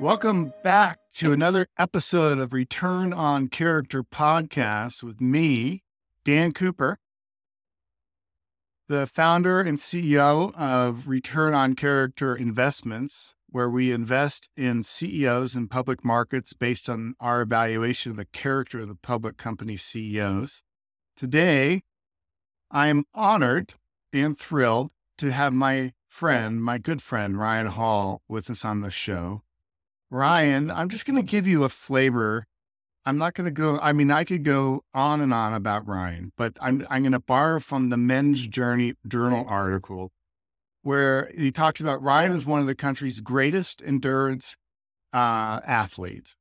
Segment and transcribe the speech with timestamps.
[0.00, 5.84] Welcome back to another episode of Return on Character podcast with me,
[6.24, 6.98] Dan Cooper,
[8.88, 15.68] the founder and CEO of Return on Character Investments, where we invest in CEOs in
[15.68, 20.64] public markets based on our evaluation of the character of the public company CEOs.
[21.16, 21.84] Today,
[22.68, 23.74] I am honored
[24.12, 28.90] and thrilled to have my friend, my good friend, Ryan Hall, with us on the
[28.90, 29.43] show.
[30.14, 32.46] Ryan, I'm just going to give you a flavor.
[33.04, 36.32] I'm not going to go, I mean, I could go on and on about Ryan,
[36.36, 40.12] but I'm, I'm going to borrow from the Men's Journey Journal article
[40.82, 44.56] where he talks about Ryan is one of the country's greatest endurance
[45.12, 46.36] uh, athletes,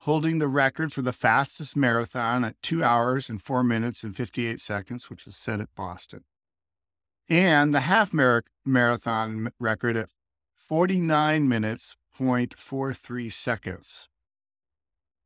[0.00, 4.58] holding the record for the fastest marathon at two hours and four minutes and 58
[4.58, 6.24] seconds, which was set at Boston
[7.28, 10.10] and the half mar- marathon record at
[10.54, 14.08] 49 minutes, 0.43 seconds.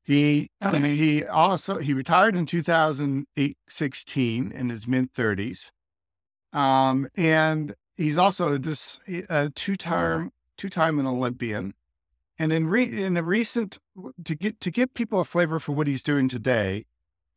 [0.03, 5.71] He, I mean, he also, he retired in 2016 in his mid 30s.
[6.53, 11.75] Um, and he's also this a two-time, two-time an Olympian.
[12.39, 13.79] And in re, in a recent,
[14.25, 16.85] to get, to give people a flavor for what he's doing today,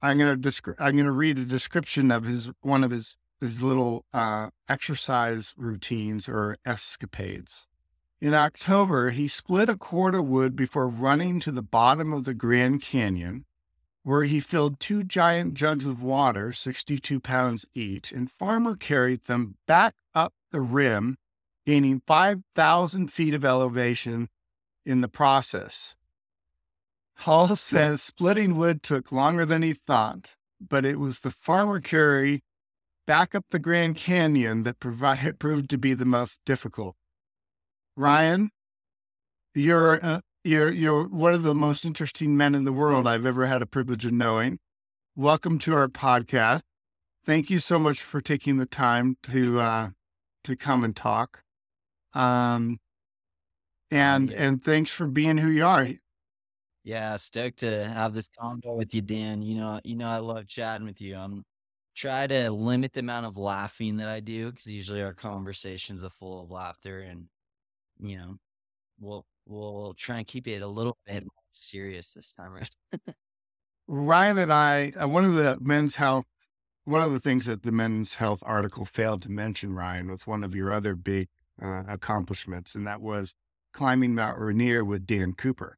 [0.01, 3.63] I'm going to descri- I'm to read a description of his, one of his his
[3.63, 7.67] little uh, exercise routines or escapades.
[8.21, 12.33] In October, he split a cord of wood before running to the bottom of the
[12.33, 13.45] Grand Canyon,
[14.03, 19.55] where he filled two giant jugs of water, 62 pounds each, and Farmer carried them
[19.67, 21.17] back up the rim,
[21.65, 24.27] gaining 5,000 feet of elevation
[24.85, 25.95] in the process.
[27.19, 32.41] Hall says splitting wood took longer than he thought, but it was the farmer carry
[33.07, 36.95] back up the Grand Canyon that provide, proved to be the most difficult.
[37.99, 38.51] Ryan,
[39.53, 43.45] you're uh, you're you're one of the most interesting men in the world I've ever
[43.45, 44.59] had a privilege of knowing.
[45.17, 46.61] Welcome to our podcast.
[47.25, 49.89] Thank you so much for taking the time to uh,
[50.45, 51.43] to come and talk.
[52.13, 52.79] Um,
[53.91, 54.43] and yeah.
[54.43, 55.89] and thanks for being who you are.
[56.85, 59.41] Yeah, stoked to have this convo with you, Dan.
[59.41, 61.17] You know, you know, I love chatting with you.
[61.17, 61.43] I'm
[61.97, 66.11] try to limit the amount of laughing that I do because usually our conversations are
[66.11, 67.27] full of laughter, and
[67.99, 68.37] you know,
[68.99, 72.69] we'll we'll try and keep it a little bit more serious this time around.
[73.87, 76.25] Ryan and I, uh, one of the men's health,
[76.85, 80.43] one of the things that the men's health article failed to mention, Ryan, was one
[80.43, 81.27] of your other big
[81.61, 83.33] uh, accomplishments, and that was
[83.73, 85.77] climbing Mount Rainier with Dan Cooper.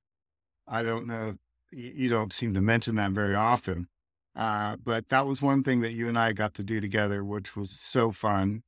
[0.68, 1.38] I don't know,
[1.72, 3.88] you don't seem to mention that very often.
[4.36, 7.56] Uh, but that was one thing that you and I got to do together, which
[7.56, 8.64] was so fun.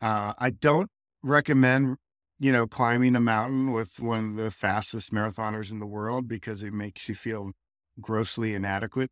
[0.00, 0.90] Uh, I don't
[1.22, 1.96] recommend,
[2.38, 6.62] you know, climbing a mountain with one of the fastest marathoners in the world because
[6.62, 7.52] it makes you feel
[8.00, 9.10] grossly inadequate.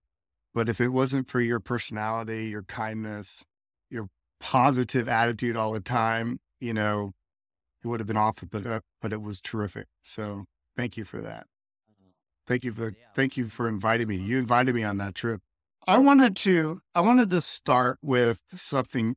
[0.54, 3.44] But if it wasn't for your personality, your kindness,
[3.90, 4.08] your
[4.40, 7.12] positive attitude all the time, you know,
[7.82, 9.86] it would have been awful, but, uh, but it was terrific.
[10.02, 10.44] So
[10.76, 11.46] thank you for that.
[11.90, 12.10] Mm-hmm.
[12.46, 14.16] Thank you for, thank you for inviting me.
[14.16, 15.42] You invited me on that trip.
[15.86, 19.14] I wanted to I wanted to start with something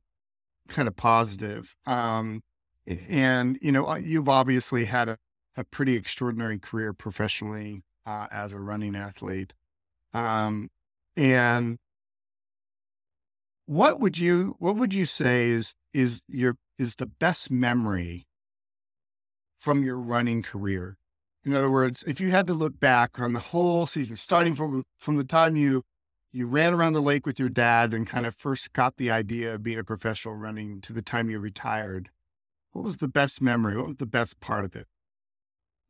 [0.68, 1.74] kind of positive.
[1.84, 2.42] Um,
[2.86, 5.18] and you know, uh, you've obviously had a,
[5.56, 9.52] a pretty extraordinary career professionally uh, as a running athlete.
[10.12, 10.70] Um,
[11.16, 11.78] and
[13.66, 18.26] what would you what would you say is is your is the best memory
[19.56, 20.96] from your running career?
[21.44, 24.84] In other words, if you had to look back on the whole season, starting from
[24.98, 25.84] from the time you
[26.32, 29.54] you ran around the lake with your dad and kind of first got the idea
[29.54, 32.10] of being a professional running to the time you retired.
[32.72, 33.76] What was the best memory?
[33.76, 34.88] What was the best part of it?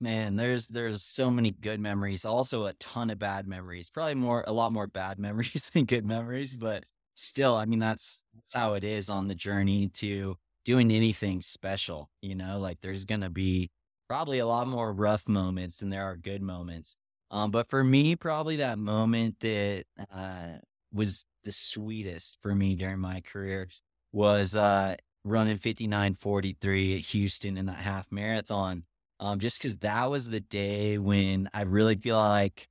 [0.01, 2.25] Man, there's there's so many good memories.
[2.25, 3.91] Also, a ton of bad memories.
[3.91, 6.57] Probably more, a lot more bad memories than good memories.
[6.57, 11.43] But still, I mean, that's, that's how it is on the journey to doing anything
[11.43, 12.11] special.
[12.23, 13.71] You know, like there's gonna be
[14.09, 16.97] probably a lot more rough moments than there are good moments.
[17.31, 20.59] Um, but for me, probably that moment that uh,
[20.93, 23.69] was the sweetest for me during my career
[24.13, 28.85] was uh, running 59.43 at Houston in that half marathon.
[29.19, 32.69] Um, just because that was the day when I really feel like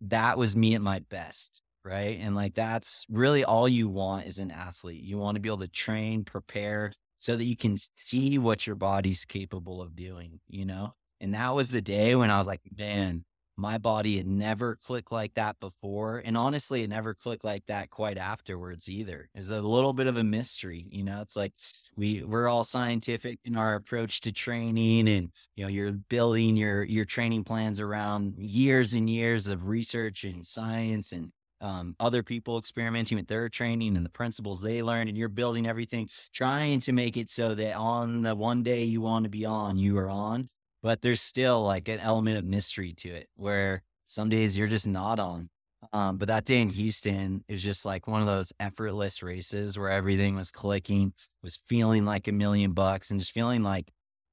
[0.00, 2.18] that was me at my best, right?
[2.20, 5.02] And like that's really all you want as an athlete.
[5.02, 8.74] You want to be able to train, prepare so that you can see what your
[8.74, 10.94] body's capable of doing, you know?
[11.20, 13.24] And that was the day when I was like, man,
[13.56, 16.22] my body had never clicked like that before.
[16.24, 19.28] And honestly, it never clicked like that quite afterwards either.
[19.34, 20.86] It's a little bit of a mystery.
[20.90, 21.52] You know, it's like
[21.96, 26.82] we we're all scientific in our approach to training and you know, you're building your
[26.84, 32.58] your training plans around years and years of research and science and um, other people
[32.58, 36.92] experimenting with their training and the principles they learned, and you're building everything, trying to
[36.92, 40.10] make it so that on the one day you want to be on, you are
[40.10, 40.48] on
[40.82, 44.86] but there's still like an element of mystery to it where some days you're just
[44.86, 45.48] not on.
[45.92, 49.90] Um, but that day in Houston is just like one of those effortless races where
[49.90, 51.12] everything was clicking,
[51.42, 53.90] was feeling like a million bucks and just feeling like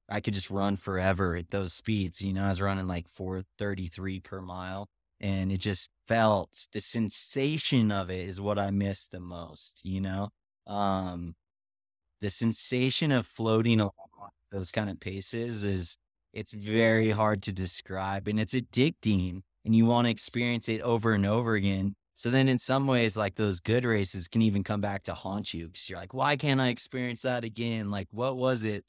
[0.08, 2.22] I could just run forever at those speeds.
[2.22, 4.88] You know, I was running like 433 per mile
[5.20, 10.00] and it just felt the sensation of it is what I missed the most, you
[10.00, 10.30] know?
[10.66, 11.34] Um,
[12.20, 13.92] the sensation of floating along
[14.52, 15.96] those kind of paces is
[16.32, 21.12] it's very hard to describe and it's addicting and you want to experience it over
[21.12, 21.94] and over again.
[22.16, 25.54] So then in some ways, like those good races can even come back to haunt
[25.54, 27.90] you because you're like, why can't I experience that again?
[27.90, 28.84] Like, what was it?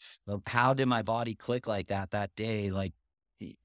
[0.45, 2.71] How did my body click like that that day?
[2.71, 2.93] Like,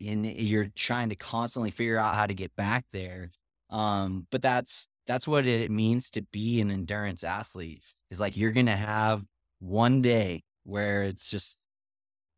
[0.01, 3.31] and you're trying to constantly figure out how to get back there.
[3.69, 7.83] Um, but that's, that's what it means to be an endurance athlete
[8.13, 9.25] is like, you're going to have
[9.59, 11.66] one day where it's just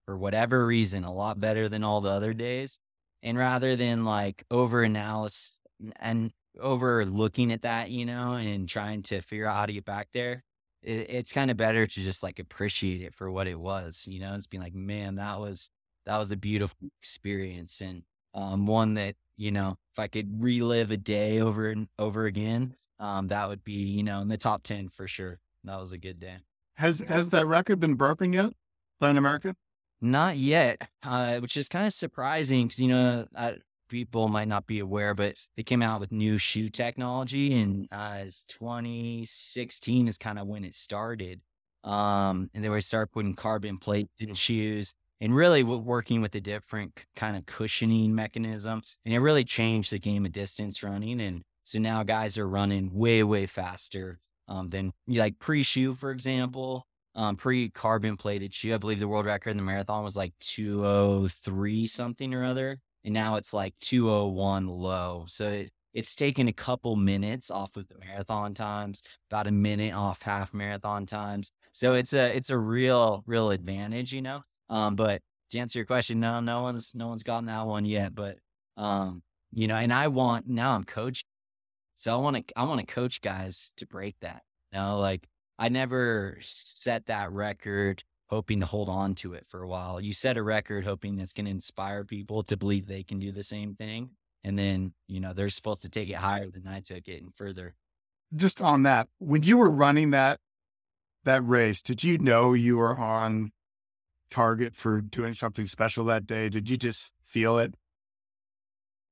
[0.09, 2.79] for whatever reason a lot better than all the other days.
[3.23, 5.61] And rather than like over analysis
[6.01, 9.85] and over looking at that, you know, and trying to figure out how to get
[9.85, 10.43] back there,
[10.83, 14.19] it, it's kind of better to just like appreciate it for what it was, you
[14.19, 15.69] know, it's being like, man, that was,
[16.07, 17.83] that was a beautiful experience.
[17.83, 18.03] And
[18.33, 22.75] um, one that, you know, if I could relive a day over and over again,
[22.99, 25.39] um, that would be, you know, in the top 10 for sure.
[25.65, 26.39] That was a good day.
[26.77, 28.55] Has, has that record been broken yet?
[29.01, 29.55] Plan America?
[30.01, 33.53] Not yet, uh, which is kind of surprising because, you know, uh,
[33.89, 38.25] people might not be aware, but they came out with new shoe technology and uh,
[38.49, 41.41] 2016 is kind of when it started.
[41.83, 46.41] Um, and they were start putting carbon plates in shoes and really working with a
[46.41, 48.83] different kind of cushioning mechanism.
[49.05, 51.21] And it really changed the game of distance running.
[51.21, 56.13] And so now guys are running way, way faster um, than like pre shoe, for
[56.13, 56.87] example
[57.19, 58.73] um, pre carbon plated shoe.
[58.73, 62.79] I believe the world record in the marathon was like 203 something or other.
[63.05, 65.25] And now it's like 201 low.
[65.27, 69.95] So it, it's taken a couple minutes off of the marathon times, about a minute
[69.95, 71.51] off half marathon times.
[71.73, 74.43] So it's a it's a real real advantage, you know.
[74.69, 78.15] Um, but to answer your question, no, no one's no one's gotten that one yet.
[78.15, 78.37] But
[78.77, 79.23] um,
[79.53, 81.27] you know, and I want now I'm coaching,
[81.97, 84.43] so I want to I want to coach guys to break that.
[84.73, 85.27] You know, like
[85.59, 90.01] I never set that record hoping to hold on to it for a while.
[90.01, 93.33] You set a record hoping it's going to inspire people to believe they can do
[93.33, 94.11] the same thing.
[94.45, 97.35] And then, you know, they're supposed to take it higher than I took it and
[97.35, 97.75] further.
[98.37, 100.41] Just on that, when you were running that
[101.25, 103.51] that race, did you know you were on
[104.31, 106.49] target for doing something special that day?
[106.49, 107.75] Did you just feel it?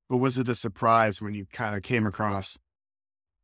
[0.09, 2.59] Or was it a surprise when you kind of came across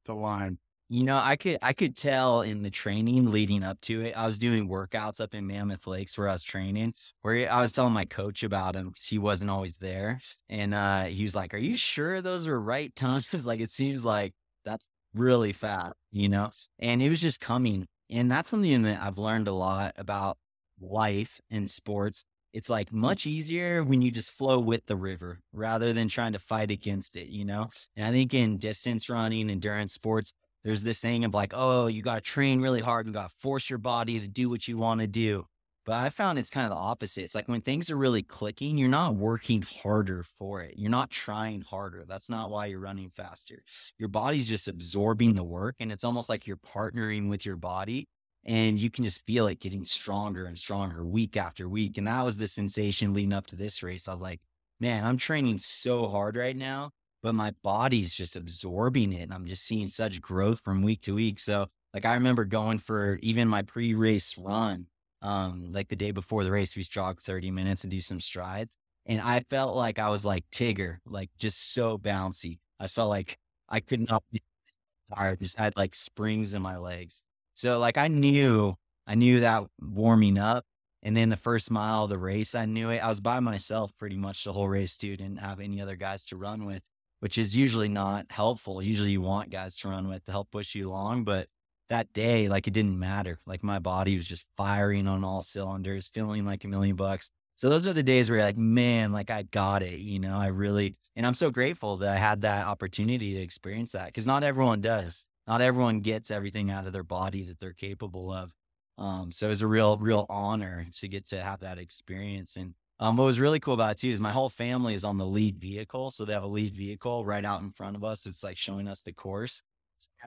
[0.05, 0.59] the line?
[0.95, 4.13] You know, I could I could tell in the training leading up to it.
[4.15, 6.93] I was doing workouts up in Mammoth Lakes where I was training,
[7.23, 11.05] where I was telling my coach about him because he wasn't always there, and uh,
[11.05, 13.27] he was like, "Are you sure those were right times?
[13.47, 14.35] like it seems like
[14.67, 19.17] that's really fast, you know." And it was just coming, and that's something that I've
[19.17, 20.37] learned a lot about
[20.81, 22.25] life and sports.
[22.53, 26.39] It's like much easier when you just flow with the river rather than trying to
[26.39, 27.71] fight against it, you know?
[27.97, 32.03] And I think in distance running, endurance sports, there's this thing of like, oh, you
[32.03, 34.79] got to train really hard and got to force your body to do what you
[34.79, 35.47] want to do.
[35.85, 37.25] But I found it's kind of the opposite.
[37.25, 40.75] It's like when things are really clicking, you're not working harder for it.
[40.77, 42.05] You're not trying harder.
[42.07, 43.65] That's not why you're running faster.
[43.99, 45.75] Your body's just absorbing the work.
[45.81, 48.07] And it's almost like you're partnering with your body
[48.45, 51.99] and you can just feel it getting stronger and stronger week after week.
[51.99, 54.07] And that was the sensation leading up to this race.
[54.07, 54.41] I was like,
[54.79, 56.93] man, I'm training so hard right now
[57.23, 61.15] but my body's just absorbing it and I'm just seeing such growth from week to
[61.15, 61.41] week.
[61.41, 64.87] So like I remember going for even my pre-race run,
[65.23, 68.77] um, like the day before the race, we jogged 30 minutes and do some strides.
[69.07, 72.59] And I felt like I was like Tigger, like just so bouncy.
[72.81, 73.39] I felt like
[73.69, 74.43] I could not be
[75.15, 77.23] tired, just had like springs in my legs.
[77.55, 78.75] So like I knew,
[79.07, 80.65] I knew that warming up.
[81.03, 82.99] And then the first mile of the race, I knew it.
[82.99, 85.17] I was by myself pretty much the whole race, too.
[85.17, 86.83] Didn't have any other guys to run with
[87.23, 88.83] which is usually not helpful.
[88.83, 91.23] Usually you want guys to run with to help push you along.
[91.23, 91.47] But
[91.89, 93.39] that day, like it didn't matter.
[93.47, 97.31] Like my body was just firing on all cylinders, feeling like a million bucks.
[97.55, 100.37] So those are the days where you're like, man, like I got it, you know,
[100.37, 104.27] I really, and I'm so grateful that I had that opportunity to experience that because
[104.27, 105.25] not everyone does.
[105.47, 108.53] Not everyone gets everything out of their body that they're capable of.
[108.99, 112.57] Um, so it was a real, real honor to get to have that experience.
[112.57, 115.19] And um, what was really cool about it too is my whole family is on
[115.19, 116.13] the lead vehicle.
[116.13, 118.27] So they have a lead vehicle right out in front of us.
[118.27, 119.61] It's like showing us the course.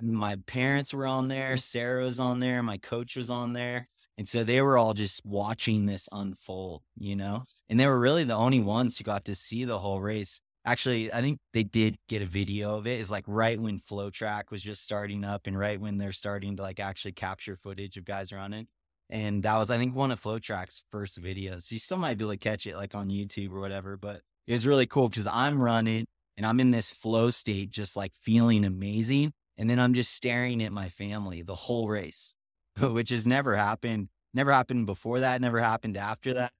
[0.01, 3.87] My parents were on there, Sarah was on there, my coach was on there.
[4.17, 7.43] And so they were all just watching this unfold, you know?
[7.69, 10.41] And they were really the only ones who got to see the whole race.
[10.65, 12.99] Actually, I think they did get a video of it.
[12.99, 16.63] It's like right when FloTrack was just starting up and right when they're starting to
[16.63, 18.67] like actually capture footage of guys running.
[19.09, 21.71] And that was, I think, one of FloTrack's first videos.
[21.71, 24.53] You still might be able to catch it like on YouTube or whatever, but it
[24.53, 26.05] was really cool because I'm running
[26.37, 29.33] and I'm in this flow state, just like feeling amazing.
[29.57, 32.35] And then I'm just staring at my family the whole race,
[32.79, 36.51] which has never happened, never happened before that, never happened after that.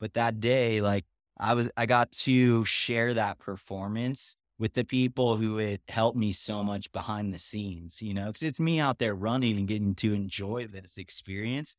[0.00, 1.04] But that day, like
[1.38, 6.32] I was, I got to share that performance with the people who had helped me
[6.32, 9.94] so much behind the scenes, you know, because it's me out there running and getting
[9.96, 11.76] to enjoy this experience.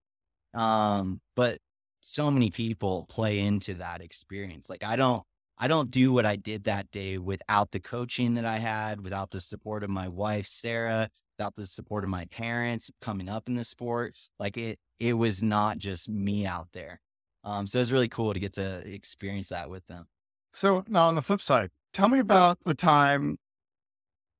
[0.54, 1.60] Um, but
[2.02, 4.70] so many people play into that experience.
[4.70, 5.24] Like I don't,
[5.58, 9.32] I don't do what I did that day without the coaching that I had, without
[9.32, 13.56] the support of my wife, Sarah, without the support of my parents coming up in
[13.56, 14.18] the sport.
[14.40, 17.02] Like it, it was not just me out there.
[17.44, 20.08] Um, so it's really cool to get to experience that with them.
[20.54, 23.38] So now on the flip side, tell me about the time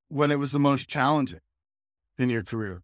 [0.08, 1.40] when it was the most challenging
[2.18, 2.82] in your career.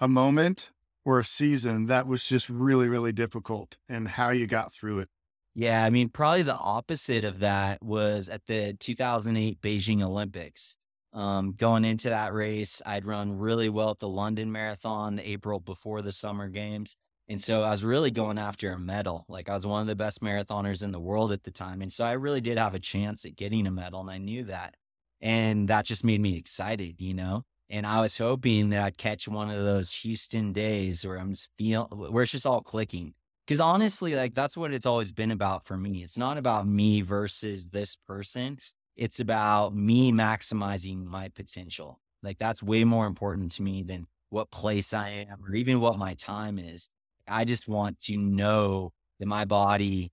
[0.00, 0.70] A moment
[1.04, 5.08] or a season that was just really, really difficult and how you got through it.
[5.54, 10.78] Yeah, I mean, probably the opposite of that was at the 2008 Beijing Olympics.
[11.12, 16.00] Um, going into that race, I'd run really well at the London Marathon April before
[16.00, 16.96] the Summer Games.
[17.28, 19.26] And so I was really going after a medal.
[19.28, 21.82] Like I was one of the best marathoners in the world at the time.
[21.82, 24.00] And so I really did have a chance at getting a medal.
[24.00, 24.74] And I knew that.
[25.20, 27.44] And that just made me excited, you know?
[27.72, 31.48] And I was hoping that I'd catch one of those Houston days where I'm just
[31.56, 33.14] feel where it's just all clicking
[33.46, 36.02] because honestly, like that's what it's always been about for me.
[36.02, 38.58] It's not about me versus this person.
[38.96, 41.98] It's about me maximizing my potential.
[42.22, 45.98] Like that's way more important to me than what place I am or even what
[45.98, 46.90] my time is.
[47.26, 50.12] I just want to know that my body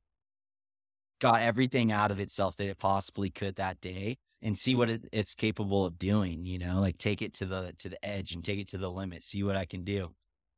[1.19, 5.07] got everything out of itself that it possibly could that day and see what it,
[5.11, 8.43] it's capable of doing, you know, like take it to the to the edge and
[8.43, 10.11] take it to the limit, see what I can do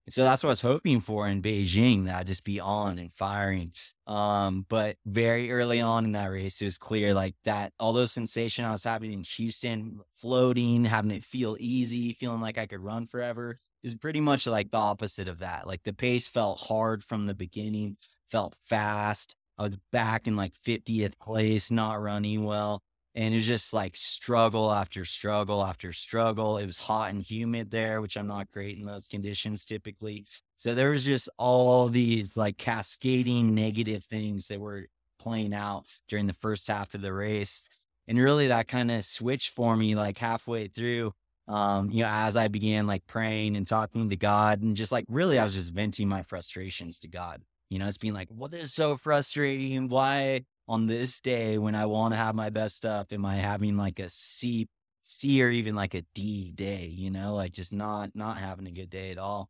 [0.10, 3.14] so that's what I was hoping for in Beijing that I'd just be on and
[3.14, 3.72] firing.
[4.08, 8.12] Um, but very early on in that race, it was clear like that all those
[8.12, 12.82] sensations I was having in Houston, floating, having it feel easy, feeling like I could
[12.82, 15.68] run forever is pretty much like the opposite of that.
[15.68, 17.96] Like the pace felt hard from the beginning,
[18.32, 19.36] felt fast.
[19.58, 22.82] I was back in like 50th place, not running well.
[23.14, 26.58] And it was just like struggle after struggle after struggle.
[26.58, 30.26] It was hot and humid there, which I'm not great in those conditions typically.
[30.56, 34.88] So there was just all these like cascading negative things that were
[35.20, 37.64] playing out during the first half of the race.
[38.08, 41.14] And really that kind of switched for me like halfway through.
[41.48, 45.06] Um, you know, as I began like praying and talking to God and just like
[45.10, 47.42] really I was just venting my frustrations to God.
[47.70, 49.90] You know, it's being like, well, this is so frustrating.
[49.90, 53.76] Why on this day when I want to have my best stuff, am I having
[53.76, 54.70] like a C,
[55.04, 58.72] C or even like a D day, you know, like just not, not having a
[58.72, 59.50] good day at all.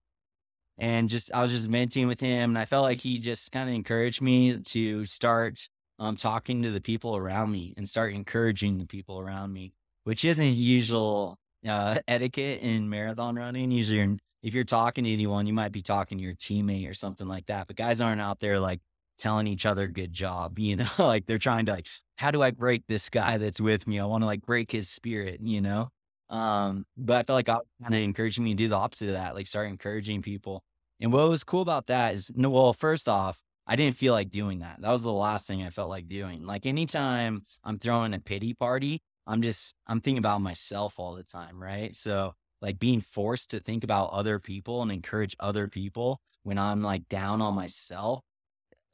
[0.80, 3.70] And just, I was just venting with him and I felt like he just kind
[3.70, 8.80] of encouraged me to start um, talking to the people around me and start encouraging
[8.80, 9.74] the people around me,
[10.06, 11.38] which isn't usual
[11.70, 13.70] uh, etiquette in marathon running.
[13.70, 16.96] Usually, you're, if you're talking to anyone, you might be talking to your teammate or
[16.96, 17.68] something like that.
[17.68, 18.80] But guys aren't out there like
[19.22, 21.88] telling each other good job, you know, like they're trying to like,
[22.18, 24.00] how do I break this guy that's with me?
[24.00, 25.90] I want to like break his spirit, you know?
[26.30, 29.16] Um, but I felt like God kind of encouraging me to do the opposite of
[29.16, 30.64] that, like start encouraging people.
[31.00, 34.32] And what was cool about that is no, well, first off, I didn't feel like
[34.32, 34.82] doing that.
[34.82, 36.46] That was the last thing I felt like doing.
[36.46, 41.24] Like anytime I'm throwing a pity party, I'm just I'm thinking about myself all the
[41.24, 41.96] time, right?
[41.96, 46.82] So like being forced to think about other people and encourage other people when I'm
[46.82, 48.24] like down on myself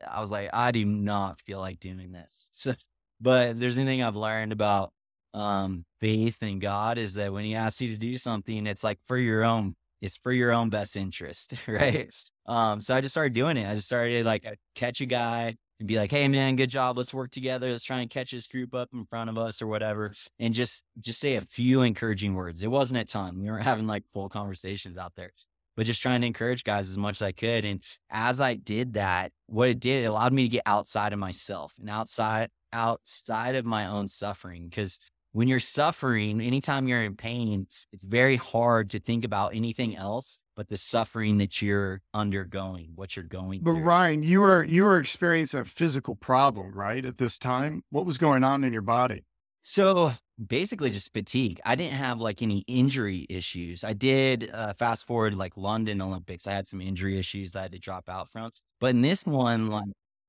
[0.05, 2.49] I was like, I do not feel like doing this.
[2.53, 2.73] So,
[3.19, 4.91] but if there's anything I've learned about
[5.33, 8.99] um, faith and God is that when He asks you to do something, it's like
[9.07, 12.13] for your own, it's for your own best interest, right?
[12.45, 13.67] Um, so I just started doing it.
[13.67, 16.97] I just started like I'd catch a guy and be like, "Hey, man, good job.
[16.97, 17.71] Let's work together.
[17.71, 20.83] Let's try and catch this group up in front of us or whatever." And just
[20.99, 22.63] just say a few encouraging words.
[22.63, 23.39] It wasn't a ton.
[23.39, 25.31] We weren't having like full conversations out there
[25.77, 27.63] but just trying to encourage guys as much as I could.
[27.63, 31.19] And as I did that, what it did, it allowed me to get outside of
[31.19, 34.67] myself and outside outside of my own suffering.
[34.67, 34.99] Because
[35.31, 40.39] when you're suffering, anytime you're in pain, it's very hard to think about anything else
[40.57, 43.83] but the suffering that you're undergoing, what you're going but through.
[43.83, 47.05] Ryan, you were you were experiencing a physical problem, right?
[47.05, 49.23] At this time, what was going on in your body?
[49.61, 50.13] So
[50.45, 51.59] basically just fatigue.
[51.65, 53.83] I didn't have like any injury issues.
[53.83, 56.47] I did uh, fast forward like London Olympics.
[56.47, 58.51] I had some injury issues that I had to drop out from.
[58.79, 59.85] But in this one, like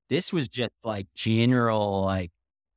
[0.09, 2.31] this was just like general, like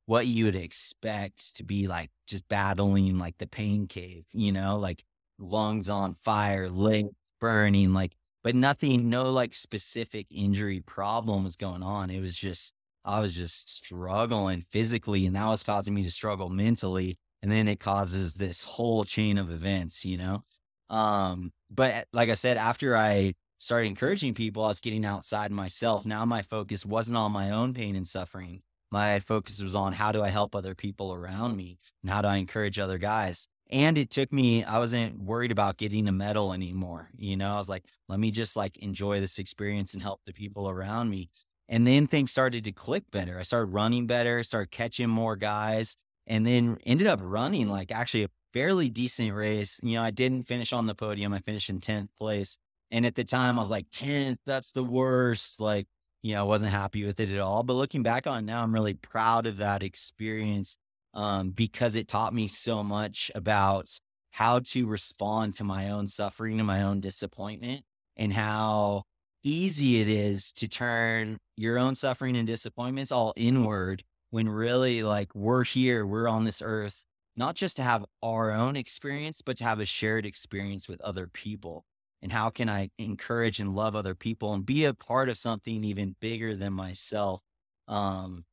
[0.05, 4.77] what you would expect to be like just battling like the pain cave, you know,
[4.77, 5.03] like
[5.39, 7.09] lungs on fire, legs
[7.39, 12.09] burning, like, but nothing, no like specific injury problem was going on.
[12.09, 12.73] It was just,
[13.05, 17.17] I was just struggling physically, and that was causing me to struggle mentally.
[17.41, 20.43] And then it causes this whole chain of events, you know?
[20.89, 26.05] Um, but like I said, after I started encouraging people, I was getting outside myself.
[26.05, 28.61] Now my focus wasn't on my own pain and suffering.
[28.91, 32.27] My focus was on how do I help other people around me and how do
[32.27, 33.47] I encourage other guys.
[33.71, 37.09] And it took me, I wasn't worried about getting a medal anymore.
[37.17, 40.33] You know, I was like, let me just like enjoy this experience and help the
[40.33, 41.29] people around me.
[41.69, 43.39] And then things started to click better.
[43.39, 45.95] I started running better, started catching more guys,
[46.27, 49.79] and then ended up running like actually a fairly decent race.
[49.81, 51.33] You know, I didn't finish on the podium.
[51.33, 52.57] I finished in 10th place.
[52.91, 55.59] And at the time I was like, 10th, that's the worst.
[55.59, 55.87] Like,
[56.21, 57.63] you know, I wasn't happy with it at all.
[57.63, 60.77] But looking back on now, I'm really proud of that experience
[61.13, 63.89] um, because it taught me so much about
[64.31, 67.83] how to respond to my own suffering and my own disappointment
[68.17, 69.03] and how
[69.43, 75.33] easy it is to turn your own suffering and disappointments all inward when really like
[75.35, 79.63] we're here, we're on this earth, not just to have our own experience, but to
[79.63, 81.85] have a shared experience with other people
[82.23, 85.83] and how can I encourage and love other people and be a part of something
[85.83, 87.41] even bigger than myself?
[87.89, 88.45] Um,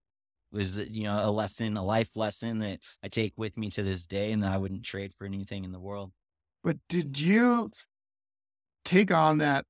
[0.52, 4.09] was you know a lesson, a life lesson that I take with me to this
[4.09, 6.11] day, and that I wouldn't trade for anything in the world.
[6.64, 7.70] But did you
[8.85, 9.64] take on that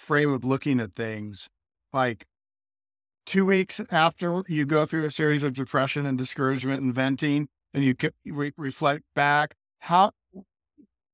[0.00, 1.48] frame of looking at things
[1.92, 2.26] like
[3.26, 7.84] two weeks after you go through a series of depression and discouragement and venting, and
[7.84, 7.94] you
[8.26, 9.54] re- reflect back?
[9.80, 10.12] How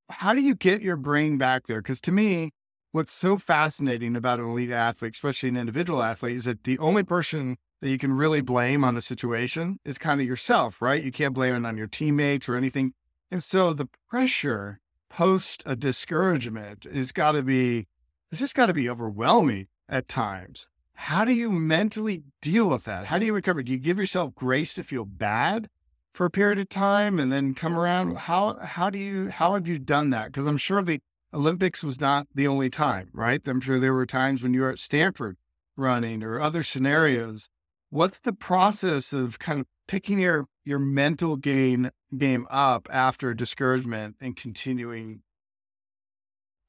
[0.09, 1.83] how do you get your brain back there?
[1.83, 2.53] Because to me,
[2.93, 7.03] what's so fascinating about an elite athlete, especially an individual athlete, is that the only
[7.03, 11.03] person that you can really blame on the situation is kind of yourself, right?
[11.03, 12.95] You can't blame it on your teammates or anything.
[13.31, 17.87] And so the pressure post a discouragement is got to be,
[18.31, 20.67] it's just got to be overwhelming at times.
[20.95, 23.07] How do you mentally deal with that?
[23.07, 23.63] How do you recover?
[23.63, 25.69] Do you give yourself grace to feel bad?
[26.17, 28.17] for a period of time and then come around?
[28.17, 30.27] How how do you how have you done that?
[30.27, 31.01] Because I'm sure the
[31.33, 33.47] Olympics was not the only time, right?
[33.47, 35.37] I'm sure there were times when you were at Stanford
[35.77, 37.51] running or other scenarios.
[37.91, 44.17] What's the process of kind of picking your your mental game game up after discouragement
[44.19, 45.21] and continuing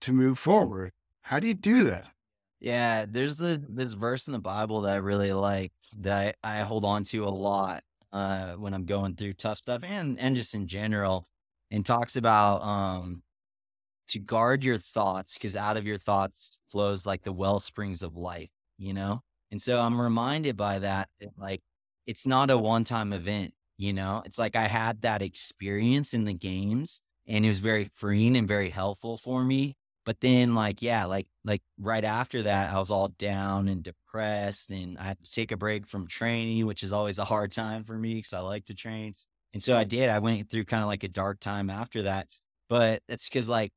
[0.02, 0.92] to move forward?
[1.28, 2.06] How do you do that?
[2.62, 6.62] Yeah, there's this, this verse in the Bible that I really like that I, I
[6.62, 10.56] hold on to a lot uh, when I'm going through tough stuff and and just
[10.56, 11.26] in general,
[11.70, 13.24] and talks about um,
[14.08, 18.16] to guard your thoughts because out of your thoughts flows like the well springs of
[18.16, 19.22] life, you know.
[19.52, 21.60] And so I'm reminded by that, that like
[22.06, 24.24] it's not a one time event, you know.
[24.26, 28.48] It's like I had that experience in the games, and it was very freeing and
[28.48, 29.76] very helpful for me.
[30.08, 34.72] But then, like, yeah, like like right after that, I was all down and depressed,
[34.72, 37.84] and I had to take a break from training, which is always a hard time
[37.84, 39.14] for me because I like to train.
[39.54, 40.10] And so I did.
[40.10, 42.30] I went through kind of like a dark time after that.
[42.70, 43.74] But it's because like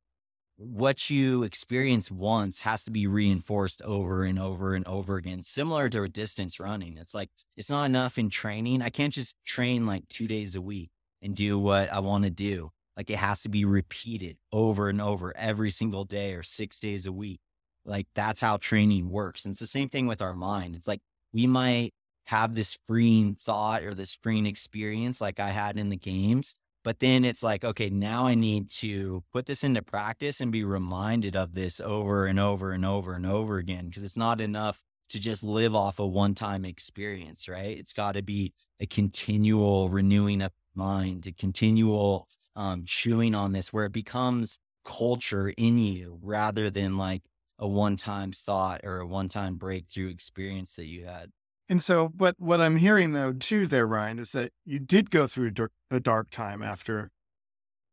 [0.56, 5.88] what you experience once has to be reinforced over and over and over again, similar
[5.88, 6.96] to distance running.
[6.96, 8.82] It's like, it's not enough in training.
[8.82, 10.90] I can't just train like two days a week
[11.22, 12.70] and do what I want to do.
[13.00, 17.06] Like it has to be repeated over and over every single day or six days
[17.06, 17.40] a week.
[17.86, 19.46] Like that's how training works.
[19.46, 20.76] And it's the same thing with our mind.
[20.76, 21.00] It's like
[21.32, 25.96] we might have this freeing thought or this freeing experience like I had in the
[25.96, 26.56] games.
[26.84, 30.64] But then it's like, okay, now I need to put this into practice and be
[30.64, 34.78] reminded of this over and over and over and over again because it's not enough
[35.08, 37.78] to just live off a one time experience, right?
[37.78, 43.72] It's got to be a continual renewing of mind, a continual um, chewing on this
[43.72, 47.22] where it becomes culture in you rather than like
[47.58, 51.30] a one time thought or a one time breakthrough experience that you had.
[51.68, 55.26] And so, but what I'm hearing though too, there, Ryan, is that you did go
[55.26, 57.10] through a dark, a dark time after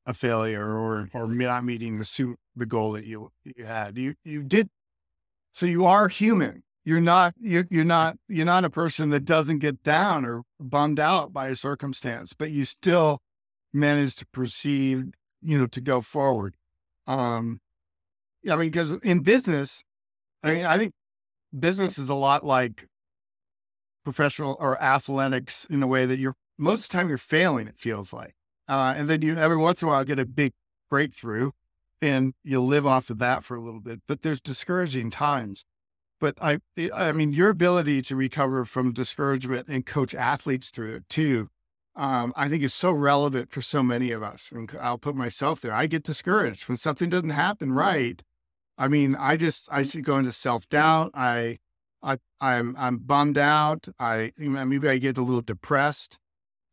[0.05, 3.97] a failure or or not meeting the the goal that you you had.
[3.97, 4.69] You you did
[5.53, 6.63] so you are human.
[6.87, 11.01] You're not you're, you're not you're not a person that doesn't get down or bummed
[11.01, 13.19] out by a circumstance, but you still
[13.73, 16.55] manage to proceed, you know, to go forward.
[17.05, 17.59] Um
[18.49, 19.83] I mean, because in business,
[20.41, 20.93] I mean, I think
[21.59, 22.87] business is a lot like
[24.05, 27.77] professional or athletics in a way that you're most of the time you're failing, it
[27.77, 28.33] feels like.
[28.69, 30.53] Uh, and then you every once in a while get a big
[30.89, 31.51] breakthrough
[32.01, 33.99] and you live off of that for a little bit.
[34.07, 35.65] But there's discouraging times.
[36.19, 36.59] But I,
[36.93, 41.49] I mean, your ability to recover from discouragement and coach athletes through it too,
[41.95, 44.51] um, I think is so relevant for so many of us.
[44.51, 45.73] And I'll put myself there.
[45.73, 48.21] I get discouraged when something doesn't happen right.
[48.77, 51.11] I mean, I just I see go into self doubt.
[51.13, 51.57] I,
[52.03, 53.87] I, I'm I'm bummed out.
[53.99, 56.19] I maybe I get a little depressed.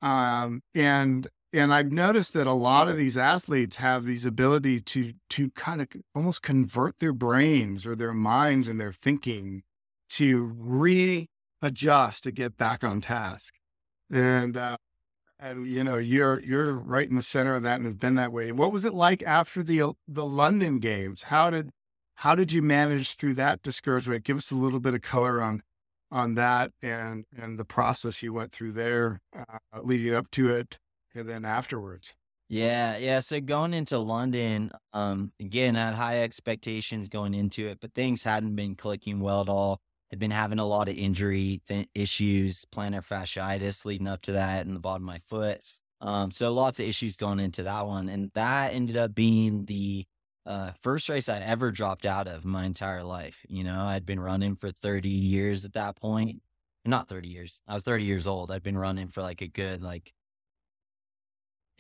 [0.03, 5.15] Um, and and I've noticed that a lot of these athletes have these ability to
[5.31, 9.63] to kind of almost convert their brains or their minds and their thinking
[10.11, 13.55] to readjust to get back on task.
[14.11, 14.77] And uh,
[15.39, 18.33] and you know you're you're right in the center of that and have been that
[18.33, 18.51] way.
[18.51, 21.25] What was it like after the the London games?
[21.25, 21.71] How did
[22.17, 24.25] how did you manage through that discouragement?
[24.25, 25.63] Give us a little bit of color on
[26.11, 30.79] on that and and the process you went through there uh, leading up to it
[31.15, 32.15] and then afterwards.
[32.49, 33.21] Yeah, yeah.
[33.21, 38.23] So going into London, um, again, I had high expectations going into it, but things
[38.23, 39.81] hadn't been clicking well at all.
[40.13, 44.67] I'd been having a lot of injury th- issues, plantar fasciitis leading up to that
[44.67, 45.61] in the bottom of my foot.
[46.01, 48.09] Um, so lots of issues going into that one.
[48.11, 50.05] And that ended up being the
[50.47, 53.45] uh, first race I ever dropped out of my entire life.
[53.49, 56.43] You know, I'd been running for 30 years at that point.
[56.85, 57.63] Not 30 years.
[57.67, 58.51] I was 30 years old.
[58.51, 60.13] I'd been running for like a good like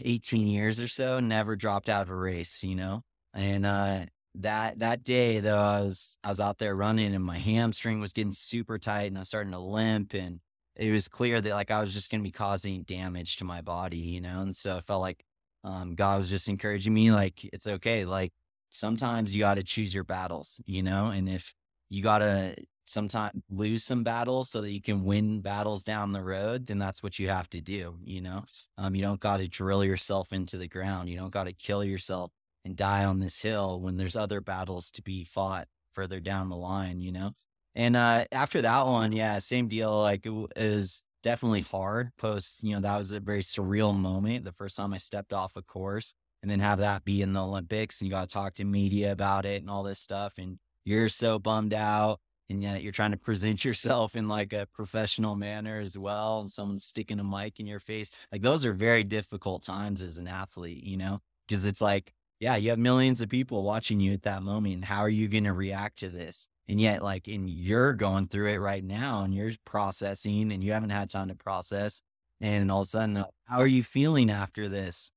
[0.01, 3.03] 18 years or so, never dropped out of a race, you know?
[3.35, 7.39] And uh that that day though I was I was out there running and my
[7.39, 10.41] hamstring was getting super tight and I was starting to limp and
[10.77, 13.99] it was clear that like I was just gonna be causing damage to my body,
[13.99, 14.41] you know?
[14.43, 15.25] And so I felt like
[15.65, 18.05] um God was just encouraging me, like, it's okay.
[18.05, 18.33] Like
[18.71, 21.55] sometimes you gotta choose your battles, you know, and if
[21.91, 26.67] you gotta sometimes lose some battles so that you can win battles down the road,
[26.67, 27.97] then that's what you have to do.
[28.05, 28.45] You know,
[28.79, 31.09] um, you don't got to drill yourself into the ground.
[31.09, 32.31] You don't got to kill yourself
[32.65, 36.57] and die on this hill when there's other battles to be fought further down the
[36.57, 37.01] line.
[37.01, 37.31] You know,
[37.75, 40.01] and uh, after that one, yeah, same deal.
[40.01, 42.11] Like it, it was definitely hard.
[42.19, 44.45] Post, you know, that was a very surreal moment.
[44.45, 47.43] The first time I stepped off a course, and then have that be in the
[47.43, 50.59] Olympics, and you got to talk to media about it and all this stuff, and
[50.85, 55.37] you're so bummed out and yet you're trying to present yourself in like a professional
[55.37, 59.03] manner as well and someone's sticking a mic in your face like those are very
[59.03, 61.21] difficult times as an athlete you know?
[61.49, 64.85] Because it's like yeah you have millions of people watching you at that moment and
[64.85, 66.49] how are you going to react to this?
[66.69, 70.73] And yet like and you're going through it right now and you're processing and you
[70.73, 72.03] haven't had time to process
[72.41, 75.11] and all of a sudden uh, how are you feeling after this?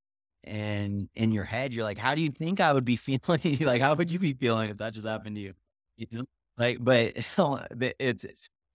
[0.43, 3.57] And in your head you're like how do you think i would be feeling?
[3.59, 5.53] Like how would you be feeling if that just happened to you?
[5.97, 6.25] You know
[6.58, 7.13] like, but
[8.00, 8.26] it's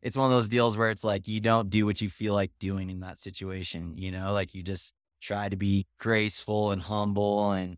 [0.02, 2.50] it's one of those deals where it's like you don't do what you feel like
[2.58, 3.92] doing in that situation.
[3.94, 7.76] You know, like you just try to be graceful and humble and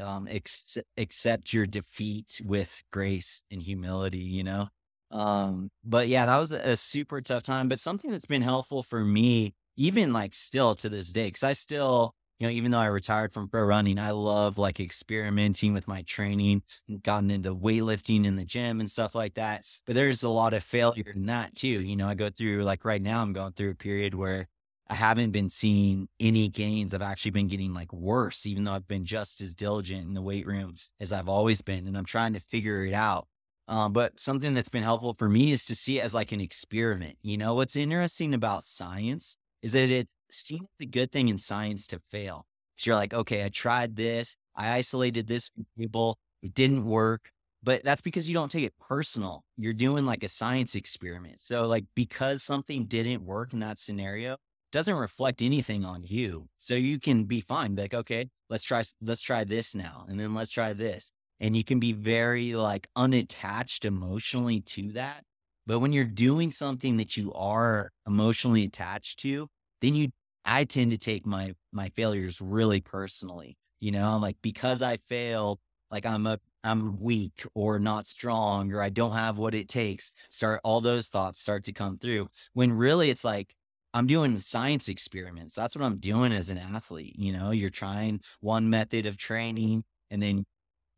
[0.00, 4.18] um, ex- accept your defeat with grace and humility.
[4.18, 4.68] You know,
[5.10, 7.68] um, but yeah, that was a super tough time.
[7.68, 11.52] But something that's been helpful for me, even like still to this day, because I
[11.52, 15.88] still you know, even though I retired from pro running, I love like experimenting with
[15.88, 16.62] my training,
[17.02, 19.64] gotten into weightlifting in the gym and stuff like that.
[19.86, 21.66] But there's a lot of failure in that too.
[21.68, 24.48] You know, I go through like right now, I'm going through a period where
[24.88, 26.92] I haven't been seeing any gains.
[26.92, 30.22] I've actually been getting like worse, even though I've been just as diligent in the
[30.22, 31.86] weight room as I've always been.
[31.86, 33.26] And I'm trying to figure it out.
[33.68, 36.40] Um, but something that's been helpful for me is to see it as like an
[36.40, 37.16] experiment.
[37.22, 41.88] You know, what's interesting about science is that it seems a good thing in science
[41.88, 42.46] to fail.
[42.76, 47.32] So you're like, okay, I tried this, I isolated this people, it didn't work.
[47.64, 49.42] But that's because you don't take it personal.
[49.56, 51.42] You're doing like a science experiment.
[51.42, 54.36] So, like, because something didn't work in that scenario,
[54.70, 56.46] doesn't reflect anything on you.
[56.58, 57.74] So you can be fine.
[57.74, 60.06] Be like, okay, let's try, let's try this now.
[60.08, 61.10] And then let's try this.
[61.40, 65.24] And you can be very like unattached emotionally to that.
[65.66, 69.48] But when you're doing something that you are emotionally attached to,
[69.80, 70.08] then you
[70.44, 73.56] I tend to take my my failures really personally.
[73.80, 75.58] You know, I'm like because I failed,
[75.90, 80.12] like I'm a I'm weak or not strong or I don't have what it takes.
[80.30, 82.28] Start all those thoughts start to come through.
[82.54, 83.54] When really it's like
[83.94, 85.54] I'm doing science experiments.
[85.54, 87.16] That's what I'm doing as an athlete.
[87.18, 90.44] You know, you're trying one method of training and then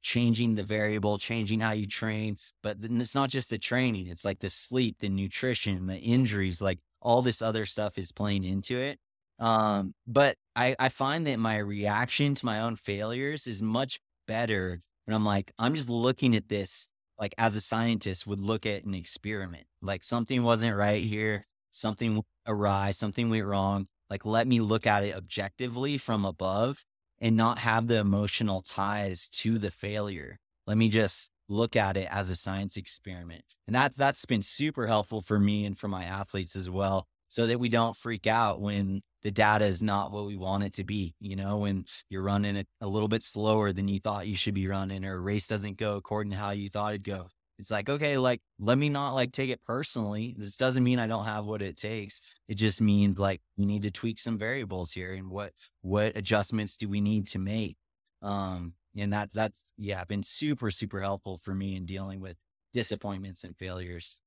[0.02, 2.36] changing the variable, changing how you train.
[2.62, 6.80] But it's not just the training, it's like the sleep, the nutrition, the injuries, like
[7.00, 8.98] all this other stuff is playing into it.
[9.38, 14.80] Um, but I, I find that my reaction to my own failures is much better
[15.04, 18.84] when I'm like, I'm just looking at this like as a scientist would look at
[18.84, 19.66] an experiment.
[19.82, 23.86] Like something wasn't right here, something awry, something went wrong.
[24.10, 26.84] Like let me look at it objectively from above
[27.20, 30.38] and not have the emotional ties to the failure.
[30.66, 33.44] Let me just look at it as a science experiment.
[33.66, 37.46] And that that's been super helpful for me and for my athletes as well so
[37.46, 40.84] that we don't freak out when the data is not what we want it to
[40.84, 41.14] be.
[41.20, 44.54] You know, when you're running a, a little bit slower than you thought you should
[44.54, 47.28] be running, or a race doesn't go according to how you thought it'd go.
[47.58, 50.36] It's like, okay, like, let me not like take it personally.
[50.38, 52.20] This doesn't mean I don't have what it takes.
[52.46, 56.76] It just means like we need to tweak some variables here and what, what adjustments
[56.76, 57.76] do we need to make?
[58.22, 62.36] Um, and that, that's, yeah, been super, super helpful for me in dealing with
[62.72, 64.20] disappointments and failures.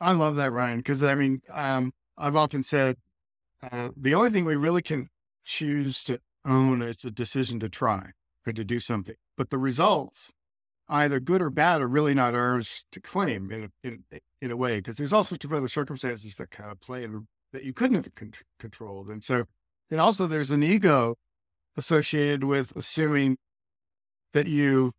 [0.00, 0.82] I love that, Ryan.
[0.82, 2.96] Cause I mean, um, I've often said
[3.62, 5.08] uh, the only thing we really can
[5.44, 8.10] choose to own is the decision to try
[8.46, 9.14] or to do something.
[9.36, 10.32] But the results,
[10.88, 14.04] either good or bad, are really not ours to claim in a, in,
[14.40, 17.06] in a way, because there's all sorts of other circumstances that kind of play
[17.52, 19.08] that you couldn't have con- controlled.
[19.08, 19.44] And so,
[19.90, 21.16] and also there's an ego
[21.76, 23.38] associated with assuming
[24.32, 24.92] that you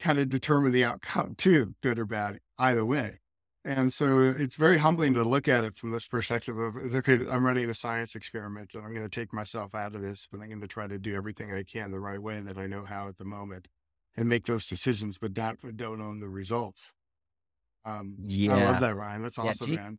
[0.00, 3.18] kind of determine the outcome too, good or bad, either way.
[3.64, 7.46] And so it's very humbling to look at it from this perspective of, okay, I'm
[7.46, 10.48] running a science experiment and I'm going to take myself out of this, but I'm
[10.48, 12.84] going to try to do everything I can the right way and that I know
[12.84, 13.68] how at the moment
[14.16, 16.92] and make those decisions, but not, don't own the results.
[17.84, 18.56] Um, yeah.
[18.56, 19.22] I love that, Ryan.
[19.22, 19.98] That's awesome, yeah, take, man.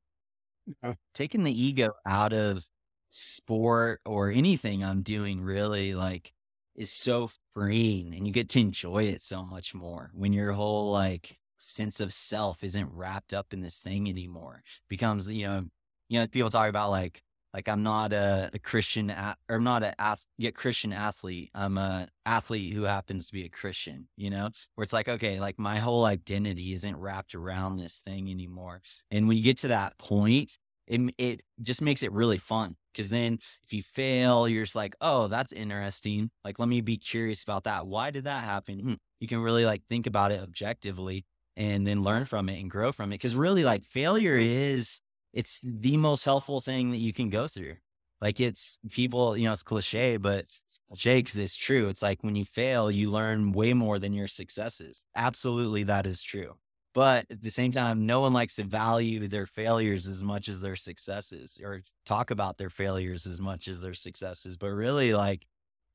[0.84, 0.93] Yeah.
[1.13, 2.65] Taking the ego out of
[3.12, 6.34] sport or anything I'm doing really like
[6.76, 10.91] is so freeing and you get to enjoy it so much more when your whole
[10.91, 14.61] like sense of self isn't wrapped up in this thing anymore.
[14.89, 15.63] becomes, you know,
[16.09, 17.21] you know, people talk about like,
[17.53, 21.51] like I'm not a, a Christian or I'm not a yet Christian athlete.
[21.53, 25.39] I'm a athlete who happens to be a Christian, you know, where it's like, okay,
[25.39, 28.81] like my whole identity isn't wrapped around this thing anymore.
[29.11, 30.57] And when you get to that point,
[30.88, 34.96] it, it just makes it really fun because then if you fail, you're just like,
[35.02, 36.30] oh, that's interesting.
[36.43, 37.88] Like, let me be curious about that.
[37.88, 38.80] Why did that happen?
[38.80, 38.93] Hmm.
[39.19, 42.91] You can really like think about it objectively and then learn from it and grow
[42.91, 43.19] from it.
[43.19, 45.00] Cause really like failure is,
[45.34, 47.76] it's the most helpful thing that you can go through.
[48.22, 50.46] Like it's people, you know, it's cliche, but
[50.89, 51.89] because it's true.
[51.89, 55.06] It's like when you fail, you learn way more than your successes.
[55.15, 56.54] Absolutely, that is true.
[56.93, 60.62] But at the same time, no one likes to value their failures as much as
[60.62, 64.58] their successes or talk about their failures as much as their successes.
[64.58, 65.45] But really, like,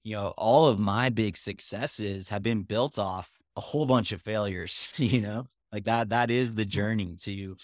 [0.03, 4.23] you know, all of my big successes have been built off a whole bunch of
[4.23, 7.57] failures, you know, like that, that is the journey to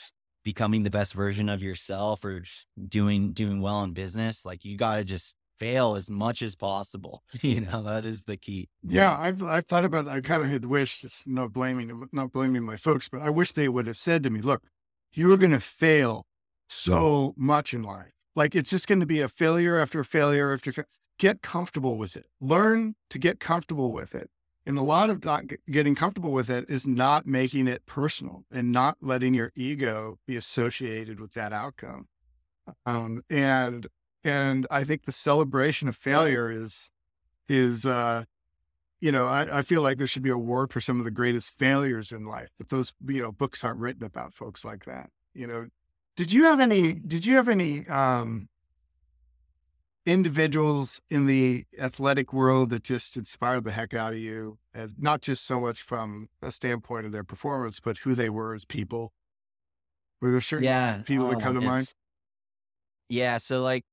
[0.44, 2.42] becoming the best version of yourself or
[2.88, 4.44] doing, doing well in business.
[4.44, 7.23] Like you got to just fail as much as possible.
[7.43, 8.69] You know, that is the key.
[8.83, 9.17] Yeah.
[9.17, 13.09] I've, I've thought about, I kind of had wished, not blaming, not blaming my folks,
[13.09, 14.62] but I wish they would have said to me, look,
[15.12, 16.27] you're going to fail
[16.69, 18.12] so much in life.
[18.37, 20.88] Like it's just going to be a failure after failure after failure.
[21.19, 22.27] Get comfortable with it.
[22.40, 24.31] Learn to get comfortable with it.
[24.67, 28.73] And a lot of not getting comfortable with it is not making it personal and
[28.73, 32.09] not letting your ego be associated with that outcome.
[32.87, 33.87] Um, and
[34.25, 36.91] and I think the celebration of failure is
[37.49, 38.25] is uh,
[39.01, 41.11] you know I, I feel like there should be a award for some of the
[41.11, 45.11] greatest failures in life, but those you know books aren't written about folks like that.
[45.35, 45.69] You know,
[46.17, 46.95] did you have any?
[46.95, 48.49] Did you have any um,
[50.07, 55.21] individuals in the athletic world that just inspired the heck out of you, and not
[55.21, 59.13] just so much from a standpoint of their performance, but who they were as people?
[60.21, 61.93] Were there certain yeah, people oh, that come to mind?
[63.09, 63.39] Yeah.
[63.39, 63.85] So like,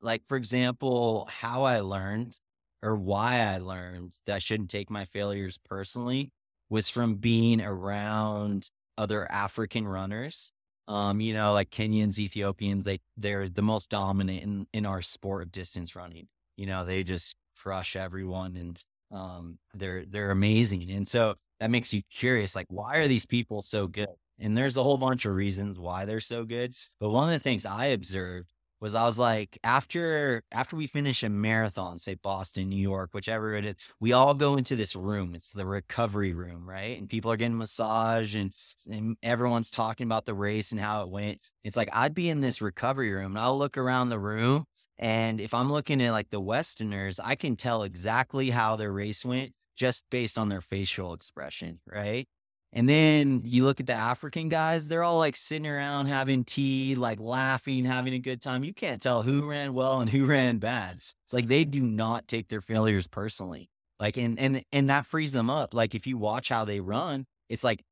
[0.00, 2.38] like for example, how I learned
[2.82, 6.30] or why I learned that I shouldn't take my failures personally
[6.70, 10.52] was from being around other African runners
[10.88, 15.42] um, you know, like Kenyans, Ethiopians, they they're the most dominant in, in our sport
[15.42, 16.26] of distance running.
[16.56, 20.90] You know, they just crush everyone and um they're they're amazing.
[20.90, 24.08] And so that makes you curious, like, why are these people so good?
[24.38, 26.74] And there's a whole bunch of reasons why they're so good.
[27.00, 31.22] But one of the things I observed was I was like, after after we finish
[31.22, 35.34] a marathon, say Boston, New York, whichever it is, we all go into this room.
[35.34, 36.98] It's the recovery room, right?
[36.98, 38.52] And people are getting massage and,
[38.90, 41.40] and everyone's talking about the race and how it went.
[41.64, 44.64] It's like I'd be in this recovery room and I'll look around the room.
[44.98, 49.24] And if I'm looking at like the Westerners, I can tell exactly how their race
[49.24, 52.26] went just based on their facial expression, right?
[52.72, 56.94] And then you look at the African guys, they're all like sitting around having tea,
[56.94, 58.62] like laughing, having a good time.
[58.62, 60.96] You can't tell who ran well and who ran bad.
[60.98, 63.70] It's like they do not take their failures personally.
[63.98, 65.74] Like and and and that frees them up.
[65.74, 67.82] Like if you watch how they run, it's like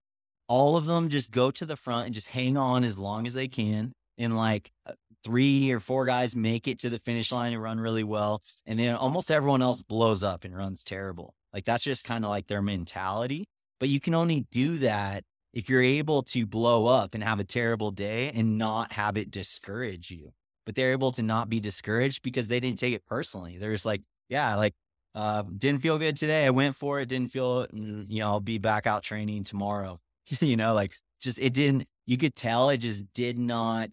[0.49, 3.35] all of them just go to the front and just hang on as long as
[3.35, 3.93] they can.
[4.19, 4.93] And like uh,
[5.25, 8.43] three or four guys make it to the finish line and run really well.
[8.67, 11.35] And then almost everyone else blows up and runs terrible.
[11.53, 13.49] Like that's just kind of like their mentality.
[13.79, 17.45] But you can only do that if you're able to blow up and have a
[17.45, 20.33] terrible day and not have it discourage you.
[20.65, 23.57] But they're able to not be discouraged because they didn't take it personally.
[23.57, 24.75] They're just like, yeah, like,
[25.15, 26.45] uh, didn't feel good today.
[26.45, 27.09] I went for it.
[27.09, 29.99] Didn't feel, mm, you know, I'll be back out training tomorrow.
[30.41, 33.91] you know, like just, it didn't, you could tell it just did not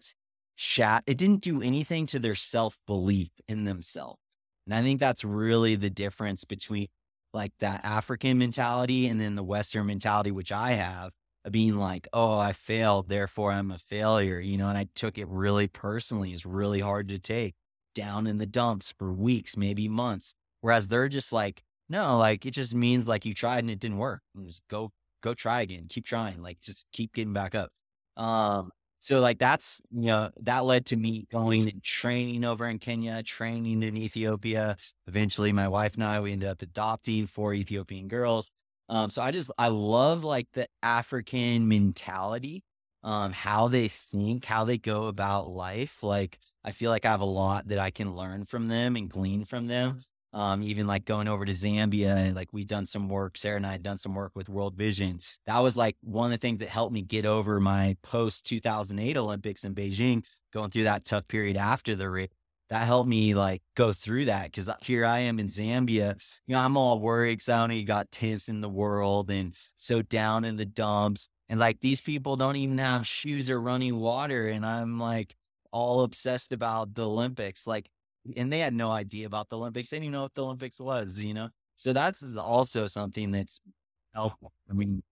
[0.56, 1.04] chat.
[1.06, 4.20] It didn't do anything to their self belief in themselves.
[4.66, 6.88] And I think that's really the difference between
[7.34, 11.10] like that African mentality and then the Western mentality, which I have
[11.44, 15.18] of being like, oh, I failed, therefore I'm a failure, you know, and I took
[15.18, 16.32] it really personally.
[16.32, 17.54] It's really hard to take
[17.94, 20.34] down in the dumps for weeks, maybe months.
[20.62, 23.98] Whereas they're just like, no, like it just means like you tried and it didn't
[23.98, 24.22] work.
[24.46, 24.90] Just go,
[25.22, 27.70] go try again, keep trying, like just keep getting back up.
[28.16, 28.70] Um,
[29.04, 33.22] so like that's you know that led to me going and training over in Kenya,
[33.22, 34.78] training in Ethiopia.
[35.06, 38.50] Eventually, my wife and I we ended up adopting four Ethiopian girls.
[38.88, 42.64] Um, so I just I love like the African mentality,
[43.02, 46.02] um, how they think, how they go about life.
[46.02, 49.10] Like I feel like I have a lot that I can learn from them and
[49.10, 50.00] glean from them
[50.34, 53.38] um, even like going over to Zambia like we've done some work.
[53.38, 55.20] Sarah and I had done some work with World Vision.
[55.46, 59.16] That was like one of the things that helped me get over my post 2008
[59.16, 62.28] Olympics in Beijing, going through that tough period after the race.
[62.70, 66.20] That helped me like go through that because here I am in Zambia.
[66.46, 70.02] You know, I'm all worried because I only got 10th in the world and so
[70.02, 71.28] down in the dumps.
[71.48, 74.48] And like these people don't even have shoes or running water.
[74.48, 75.36] And I'm like
[75.70, 77.66] all obsessed about the Olympics.
[77.66, 77.88] Like
[78.36, 79.90] and they had no idea about the Olympics.
[79.90, 81.48] They didn't know what the Olympics was, you know?
[81.76, 83.60] So that's also something that's
[84.14, 84.52] helpful.
[84.70, 85.02] I mean,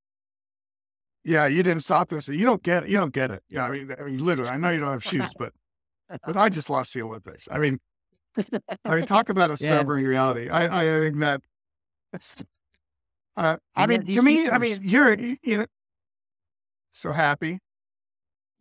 [1.25, 2.29] yeah, you didn't stop this.
[2.29, 2.89] You don't get it.
[2.89, 3.43] You don't get it.
[3.49, 5.53] Yeah, I mean, I mean, literally, I know you don't have shoes, but
[6.27, 7.49] but I just lost the Olympics.
[7.51, 7.79] I mean,
[8.85, 9.79] I mean, talk about a yeah.
[9.79, 10.49] sobering reality.
[10.49, 11.41] I I think that.
[13.37, 15.67] Uh, I mean, to me, I mean, you're you know,
[16.91, 17.61] so happy.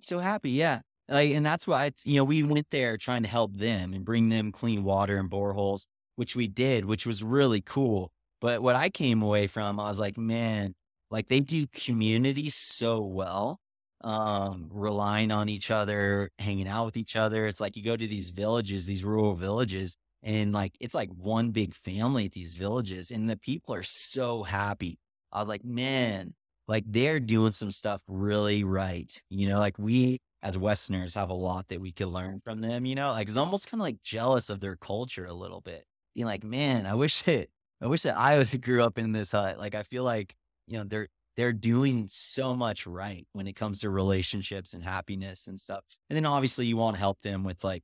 [0.02, 0.82] So happy, yeah.
[1.12, 4.30] Like, and that's why, you know, we went there trying to help them and bring
[4.30, 8.12] them clean water and boreholes, which we did, which was really cool.
[8.40, 10.74] But what I came away from, I was like, man,
[11.12, 13.60] like they do community so well,
[14.04, 17.46] um, relying on each other, hanging out with each other.
[17.48, 21.52] It's like you go to these villages, these rural villages, and like it's like one
[21.52, 24.98] big family at these villages, and the people are so happy.
[25.34, 26.34] I was like, man,
[26.68, 29.12] like they're doing some stuff really right.
[29.30, 32.86] You know, like we as Westerners have a lot that we could learn from them,
[32.86, 35.86] you know, like it's almost kind of like jealous of their culture a little bit.
[36.16, 37.50] Being like, man, I wish that
[37.82, 39.60] I wish that I grew up in this hut.
[39.60, 40.36] Like I feel like,
[40.68, 45.48] you know, they're they're doing so much right when it comes to relationships and happiness
[45.48, 45.84] and stuff.
[46.10, 47.84] And then obviously you want to help them with like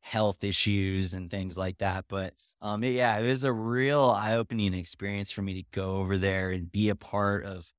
[0.00, 2.06] health issues and things like that.
[2.08, 6.50] But um yeah, it was a real eye-opening experience for me to go over there
[6.50, 7.70] and be a part of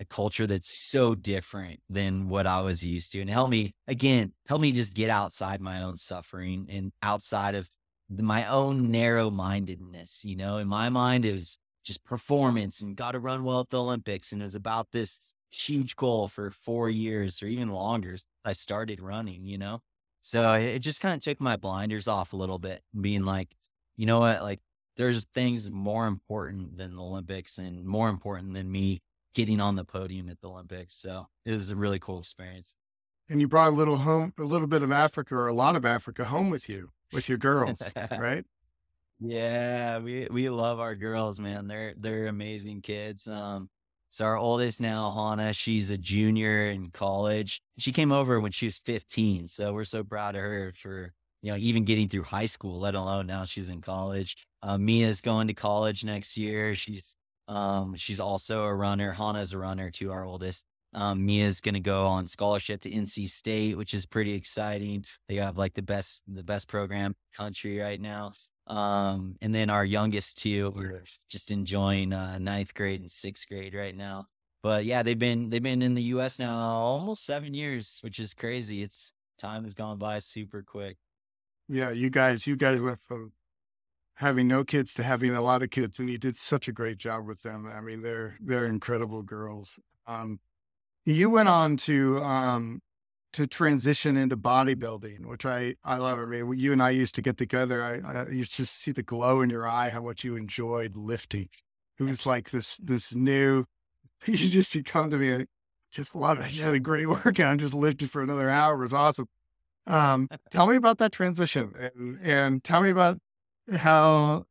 [0.00, 4.32] a culture that's so different than what I was used to and help me again,
[4.48, 7.68] help me just get outside my own suffering and outside of
[8.10, 10.24] my own narrow mindedness.
[10.24, 13.70] You know, in my mind, it was just performance and got to run well at
[13.70, 14.32] the Olympics.
[14.32, 18.16] And it was about this huge goal for four years or even longer.
[18.44, 19.80] I started running, you know?
[20.20, 23.48] So it just kind of took my blinders off a little bit, being like,
[23.96, 24.42] you know what?
[24.42, 24.60] Like,
[24.96, 29.00] there's things more important than the Olympics and more important than me
[29.36, 30.96] getting on the podium at the Olympics.
[30.96, 32.74] So it was a really cool experience.
[33.28, 35.84] And you brought a little home, a little bit of Africa or a lot of
[35.84, 37.82] Africa home with you, with your girls,
[38.18, 38.44] right?
[39.20, 41.66] Yeah, we we love our girls, man.
[41.66, 43.28] They're they're amazing kids.
[43.28, 43.68] Um,
[44.08, 47.60] so our oldest now, Hannah, she's a junior in college.
[47.78, 49.48] She came over when she was 15.
[49.48, 52.94] So we're so proud of her for you know even getting through high school, let
[52.94, 54.46] alone now she's in college.
[54.62, 56.74] Uh, Mia's going to college next year.
[56.74, 57.16] She's
[57.48, 59.12] um, she's also a runner.
[59.12, 60.64] Hannah's a runner too, our oldest.
[60.94, 65.04] Um, Mia's going to go on scholarship to NC State, which is pretty exciting.
[65.28, 68.32] They have like the best the best program country right now.
[68.66, 73.74] Um, and then our youngest two are just enjoying uh, ninth grade and sixth grade
[73.74, 74.26] right now.
[74.62, 76.38] But yeah, they've been they've been in the U.S.
[76.38, 78.82] now almost seven years, which is crazy.
[78.82, 80.96] It's time has gone by super quick.
[81.68, 83.32] Yeah, you guys, you guys went from
[84.16, 86.98] having no kids to having a lot of kids, and you did such a great
[86.98, 87.66] job with them.
[87.66, 89.78] I mean, they're they're incredible girls.
[90.06, 90.40] Um,
[91.04, 92.82] you went on to um,
[93.32, 96.18] to transition into bodybuilding, which I I love.
[96.18, 97.82] I mean, you and I used to get together.
[97.82, 101.48] I, I used to see the glow in your eye, how much you enjoyed lifting.
[101.98, 103.64] It was like this this new.
[104.24, 105.46] You just you come to me, and
[105.92, 106.52] just love it.
[106.52, 108.74] You had a great workout and just lifted for another hour.
[108.74, 109.28] It was awesome.
[109.86, 113.18] Um, tell me about that transition, and, and tell me about
[113.72, 114.46] how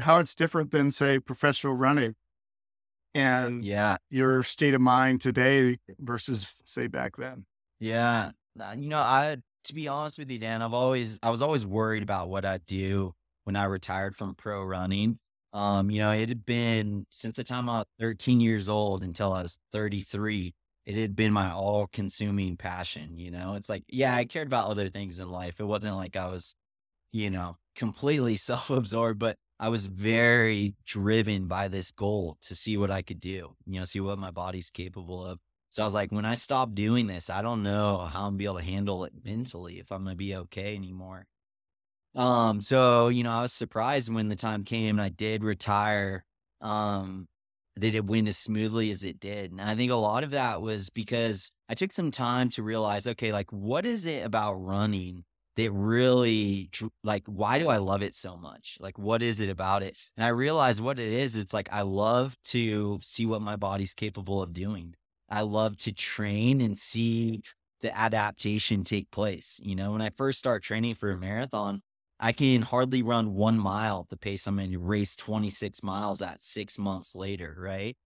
[0.00, 2.14] how it's different than say professional running
[3.14, 3.96] and yeah.
[4.10, 7.44] your state of mind today versus say back then.
[7.78, 8.30] Yeah.
[8.76, 12.02] You know i to be honest with you dan i've always i was always worried
[12.02, 15.18] about what i'd do when i retired from pro running.
[15.52, 19.32] Um you know it had been since the time i was 13 years old until
[19.32, 23.54] i was 33 it had been my all consuming passion you know?
[23.54, 25.58] It's like yeah i cared about other things in life.
[25.60, 26.54] It wasn't like i was
[27.12, 32.90] you know completely self-absorbed but I was very driven by this goal to see what
[32.90, 35.38] I could do, you know, see what my body's capable of.
[35.68, 38.38] So I was like, when I stop doing this, I don't know how I'm gonna
[38.38, 41.28] be able to handle it mentally if I'm gonna be okay anymore.
[42.16, 46.24] Um, so you know, I was surprised when the time came and I did retire.
[46.60, 47.28] Um,
[47.76, 49.50] that it went as smoothly as it did.
[49.50, 53.06] And I think a lot of that was because I took some time to realize,
[53.06, 55.24] okay, like what is it about running
[55.56, 56.70] that really
[57.04, 58.76] like why do i love it so much?
[58.80, 59.98] Like what is it about it?
[60.16, 63.94] And i realized what it is it's like i love to see what my body's
[63.94, 64.94] capable of doing.
[65.28, 67.42] I love to train and see
[67.80, 69.92] the adaptation take place you know?
[69.92, 71.82] When i first start training for a marathon
[72.20, 76.42] i can hardly run one mile at the pace i'm to race 26 miles at
[76.42, 77.96] six months later right?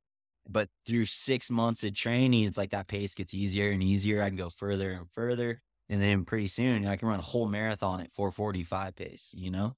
[0.48, 4.28] But through six months of training it's like that pace gets easier and easier i
[4.28, 8.00] can go further and further and then pretty soon I can run a whole marathon
[8.00, 9.74] at 445 pace, you know?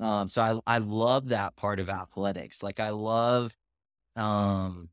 [0.00, 2.62] Um, so I, I love that part of athletics.
[2.62, 3.56] Like I love,
[4.16, 4.90] um,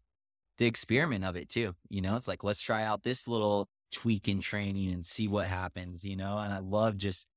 [0.58, 4.28] the experiment of it too, you know, it's like, let's try out this little tweak
[4.30, 6.38] in training and see what happens, you know?
[6.40, 7.28] And I love just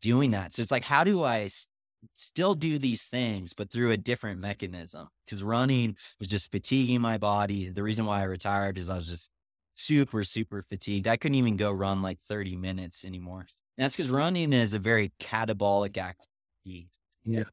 [0.00, 0.52] doing that.
[0.52, 1.68] So it's like, how do I s-
[2.14, 5.08] still do these things, but through a different mechanism?
[5.28, 7.68] Cause running was just fatiguing my body.
[7.70, 9.30] The reason why I retired is I was just
[9.74, 11.08] super, super fatigued.
[11.08, 13.40] I couldn't even go run like 30 minutes anymore.
[13.76, 16.88] And that's because running is a very catabolic activity.
[17.24, 17.44] Yeah.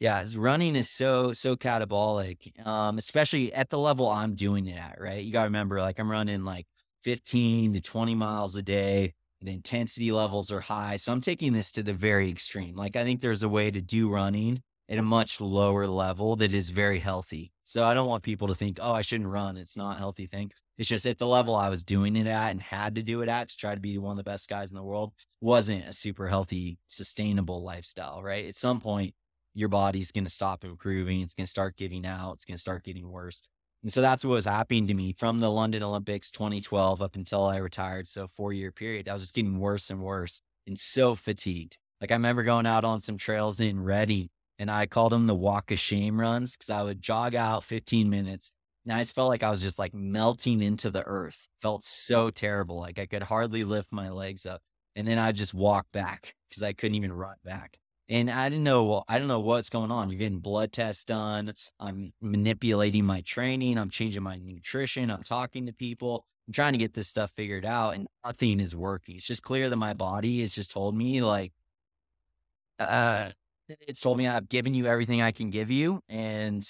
[0.00, 5.00] Yeah, running is so so catabolic, um, especially at the level I'm doing it at.
[5.00, 6.66] Right, you got to remember, like I'm running like
[7.04, 9.14] 15 to 20 miles a day.
[9.42, 12.74] The intensity levels are high, so I'm taking this to the very extreme.
[12.76, 16.54] Like I think there's a way to do running at a much lower level that
[16.54, 17.52] is very healthy.
[17.64, 19.56] So I don't want people to think, oh, I shouldn't run.
[19.56, 20.50] It's not a healthy thing.
[20.78, 23.28] It's just at the level I was doing it at and had to do it
[23.28, 25.92] at to try to be one of the best guys in the world wasn't a
[25.92, 28.46] super healthy, sustainable lifestyle, right?
[28.46, 29.14] At some point,
[29.54, 31.20] your body's going to stop improving.
[31.20, 32.34] It's going to start giving out.
[32.34, 33.42] It's going to start getting worse.
[33.82, 37.44] And so that's what was happening to me from the London Olympics 2012 up until
[37.44, 38.06] I retired.
[38.08, 41.78] So four year period, I was just getting worse and worse and so fatigued.
[42.00, 44.28] Like I remember going out on some trails in Redding
[44.62, 48.08] and I called them the walk of shame runs because I would jog out 15
[48.08, 48.52] minutes
[48.84, 51.48] and I just felt like I was just like melting into the earth.
[51.60, 52.78] Felt so terrible.
[52.78, 54.62] Like I could hardly lift my legs up.
[54.94, 57.76] And then I'd just walk back because I couldn't even run back.
[58.08, 60.10] And I didn't know, well, I don't know what's going on.
[60.10, 61.52] You're getting blood tests done.
[61.80, 63.78] I'm manipulating my training.
[63.78, 65.10] I'm changing my nutrition.
[65.10, 66.24] I'm talking to people.
[66.46, 69.16] I'm trying to get this stuff figured out and nothing is working.
[69.16, 71.52] It's just clear that my body has just told me like,
[72.78, 73.30] uh,
[73.80, 76.00] it's told me I've given you everything I can give you.
[76.08, 76.66] And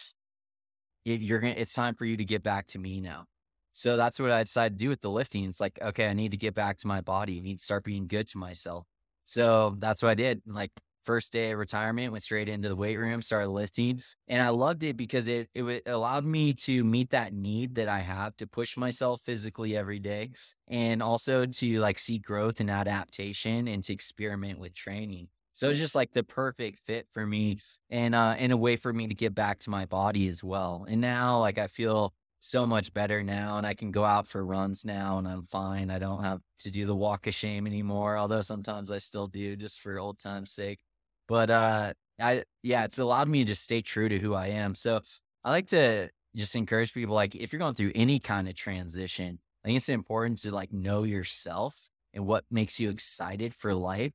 [1.04, 3.24] you're gonna it's time for you to get back to me now.
[3.72, 5.44] So that's what I decided to do with the lifting.
[5.44, 7.38] It's like, okay, I need to get back to my body.
[7.38, 8.86] I need to start being good to myself.
[9.24, 10.42] So that's what I did.
[10.46, 10.70] Like
[11.04, 14.00] first day of retirement, went straight into the weight room, started lifting.
[14.28, 18.00] And I loved it because it, it allowed me to meet that need that I
[18.00, 20.30] have to push myself physically every day
[20.68, 25.28] and also to like see growth and adaptation and to experiment with training.
[25.54, 27.58] So it's just like the perfect fit for me
[27.90, 30.86] and uh in a way for me to get back to my body as well.
[30.88, 34.44] And now like I feel so much better now and I can go out for
[34.44, 35.90] runs now and I'm fine.
[35.90, 39.56] I don't have to do the walk of shame anymore, although sometimes I still do
[39.56, 40.80] just for old time's sake.
[41.28, 44.74] But uh I yeah, it's allowed me to just stay true to who I am.
[44.74, 45.00] So
[45.44, 49.38] I like to just encourage people like if you're going through any kind of transition,
[49.64, 54.12] I think it's important to like know yourself and what makes you excited for life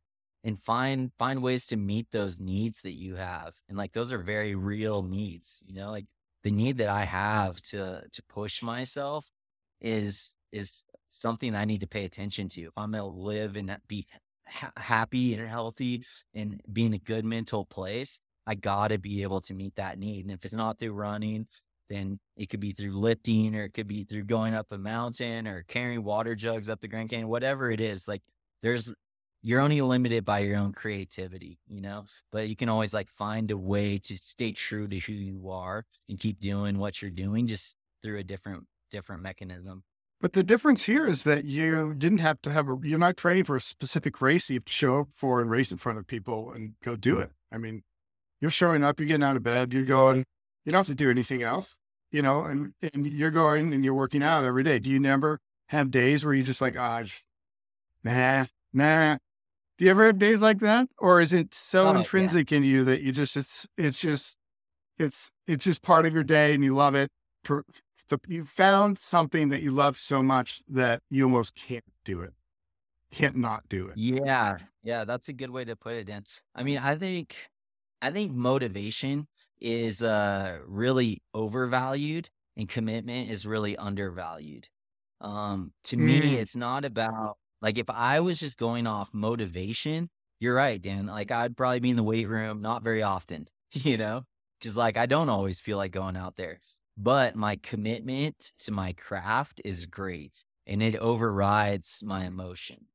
[0.48, 3.54] and find find ways to meet those needs that you have.
[3.68, 6.06] And like those are very real needs, you know, like
[6.44, 9.30] the need that I have to to push myself
[9.82, 12.62] is is something I need to pay attention to.
[12.62, 14.08] If I'm going to live and be
[14.48, 19.24] ha- happy and healthy and be in a good mental place, I got to be
[19.24, 20.26] able to meet that need.
[20.26, 21.48] And if it's not through running,
[21.90, 25.46] then it could be through lifting or it could be through going up a mountain
[25.46, 28.08] or carrying water jugs up the Grand Canyon, whatever it is.
[28.08, 28.22] Like
[28.62, 28.94] there's,
[29.42, 33.52] you're only limited by your own creativity, you know, but you can always like find
[33.52, 37.48] a way to stay true to who you are and keep doing what you're doing
[37.48, 39.84] just through a different, different mechanism.
[40.20, 43.44] But the difference here is that you didn't have to have a, you're not training
[43.44, 46.08] for a specific race you have to show up for and race in front of
[46.08, 47.32] people and go do it.
[47.52, 47.84] I mean,
[48.42, 50.26] you're showing up, you're getting out of bed, you're going,
[50.66, 51.76] you don't have to do anything else,
[52.12, 54.80] you know, and, and you're going and you're working out every day.
[54.80, 57.08] Do you never have days where you just like, ah, oh,
[58.04, 59.18] nah, nah.
[59.78, 60.88] Do you ever have days like that?
[60.98, 62.58] Or is it so oh, intrinsic yeah.
[62.58, 64.36] in you that you just, it's, it's just,
[64.98, 67.12] it's, it's just part of your day and you love it
[68.28, 72.34] you found something that you love so much that you almost can't do it,
[73.12, 73.98] can't not do it.
[73.98, 76.24] Yeah, yeah, that's a good way to put it, Dan.
[76.56, 77.36] I mean, I think,
[78.02, 79.28] I think motivation
[79.60, 84.68] is uh, really overvalued, and commitment is really undervalued.
[85.20, 86.02] Um, to mm.
[86.02, 90.10] me, it's not about like if I was just going off motivation.
[90.40, 91.08] You're right, Dan.
[91.08, 94.22] Like I'd probably be in the weight room not very often, you know,
[94.60, 96.60] because like I don't always feel like going out there
[96.98, 102.88] but my commitment to my craft is great and it overrides my emotion.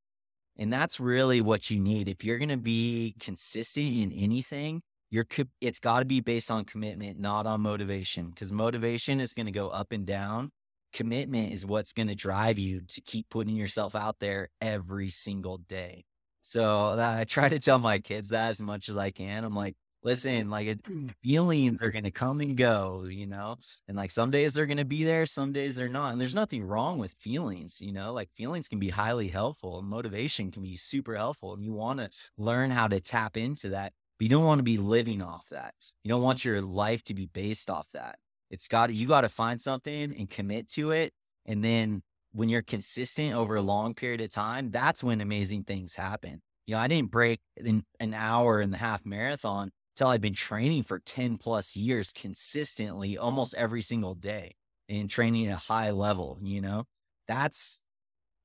[0.58, 2.08] And that's really what you need.
[2.08, 5.26] If you're going to be consistent in anything, you're,
[5.60, 9.52] it's got to be based on commitment, not on motivation, because motivation is going to
[9.52, 10.50] go up and down.
[10.92, 15.58] Commitment is what's going to drive you to keep putting yourself out there every single
[15.58, 16.04] day.
[16.42, 19.44] So I try to tell my kids that as much as I can.
[19.44, 21.08] I'm like, listen, like hmm.
[21.22, 23.56] feelings are going to come and go, you know,
[23.88, 26.12] and like some days they're going to be there, some days they're not.
[26.12, 29.88] And there's nothing wrong with feelings, you know, like feelings can be highly helpful and
[29.88, 31.54] motivation can be super helpful.
[31.54, 34.64] And you want to learn how to tap into that, but you don't want to
[34.64, 35.74] be living off that.
[36.02, 38.18] You don't want your life to be based off that.
[38.52, 41.12] It's got you got to find something and commit to it.
[41.46, 45.94] And then when you're consistent over a long period of time, that's when amazing things
[45.96, 46.42] happen.
[46.66, 50.34] You know, I didn't break in an hour in the half marathon till I'd been
[50.34, 54.54] training for 10 plus years consistently almost every single day
[54.88, 56.84] and training at a high level, you know,
[57.26, 57.82] that's,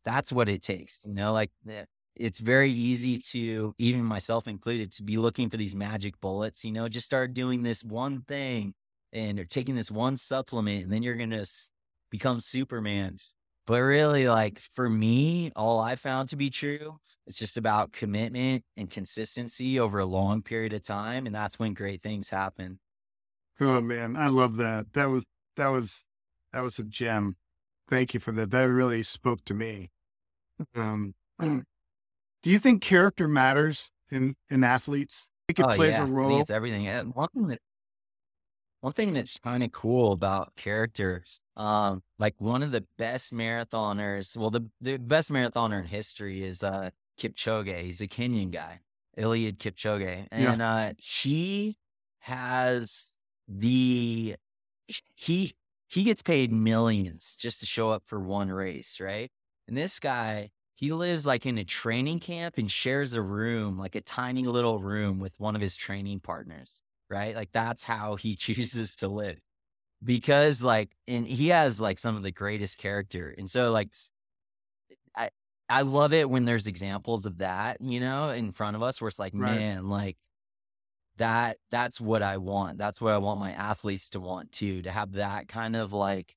[0.05, 1.86] that's what it takes, you know, like eh,
[2.16, 6.72] it's very easy to, even myself included, to be looking for these magic bullets, you
[6.72, 8.74] know, just start doing this one thing
[9.14, 11.45] and you're taking this one supplement and then you're going to
[12.10, 13.18] become Superman.
[13.66, 18.64] But really, like for me, all I found to be true, it's just about commitment
[18.78, 21.26] and consistency over a long period of time.
[21.26, 22.80] And that's when great things happen.
[23.60, 24.93] Oh man, I love that.
[24.93, 25.24] That was
[25.58, 26.05] that was
[26.53, 27.36] that was a gem.
[27.89, 28.51] Thank you for that.
[28.51, 29.89] That really spoke to me.
[30.74, 31.64] Um, do
[32.43, 35.28] you think character matters in in athletes?
[35.49, 36.03] I think it oh, plays yeah.
[36.03, 36.39] a role.
[36.39, 36.86] it's everything.
[37.12, 37.58] One
[38.82, 44.38] one thing that's kind of cool about characters, um, like one of the best marathoners,
[44.38, 47.84] well, the, the best marathoner in history is uh, Kipchoge.
[47.84, 48.82] He's a Kenyan guy,
[49.17, 50.28] Eliud Kipchoge.
[50.32, 50.69] And yeah.
[50.69, 51.78] uh, she
[52.19, 53.13] has
[53.47, 54.36] the,
[55.15, 55.53] he,
[55.89, 59.32] he gets paid millions just to show up for one race, right?
[59.67, 63.95] And this guy, he lives like in a training camp and shares a room, like
[63.95, 67.36] a tiny little room with one of his training partners right?
[67.36, 69.39] Like that's how he chooses to live
[70.03, 73.89] because like and he has like some of the greatest character and so like
[75.16, 75.30] i
[75.70, 79.08] i love it when there's examples of that you know in front of us where
[79.08, 79.55] it's like right.
[79.55, 80.16] man like
[81.18, 84.91] that that's what i want that's what i want my athletes to want too to
[84.91, 86.36] have that kind of like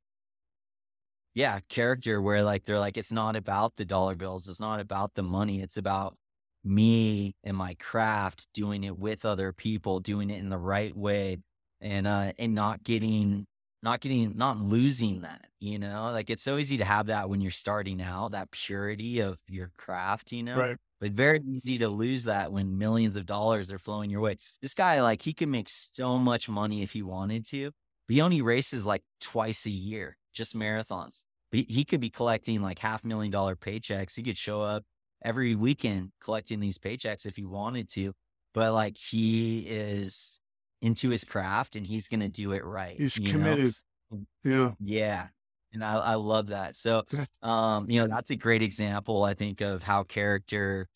[1.34, 5.14] yeah character where like they're like it's not about the dollar bills it's not about
[5.14, 6.16] the money it's about
[6.64, 11.38] me and my craft doing it with other people doing it in the right way
[11.80, 13.46] and uh and not getting
[13.82, 16.10] not getting not losing that you know?
[16.12, 19.72] Like it's so easy to have that when you're starting out that purity of your
[19.78, 20.66] craft you know?
[20.66, 20.76] Right.
[21.00, 24.36] But very easy to lose that when millions of dollars are flowing your way.
[24.60, 27.70] This guy like he could make so much money if he wanted to
[28.08, 31.24] but he only races like twice a year just marathons.
[31.50, 34.84] But he could be collecting like half million dollar paychecks he could show up
[35.22, 38.12] every weekend collecting these paychecks if he wanted to.
[38.52, 40.40] But like he is
[40.82, 42.96] into his craft and he's going to do it right.
[42.96, 43.72] He's committed.
[44.10, 44.24] Know?
[44.44, 44.70] Yeah.
[44.80, 45.26] Yeah.
[45.72, 46.74] And I, I love that.
[46.74, 47.04] So,
[47.42, 50.88] um, you know, that's a great example, I think, of how character,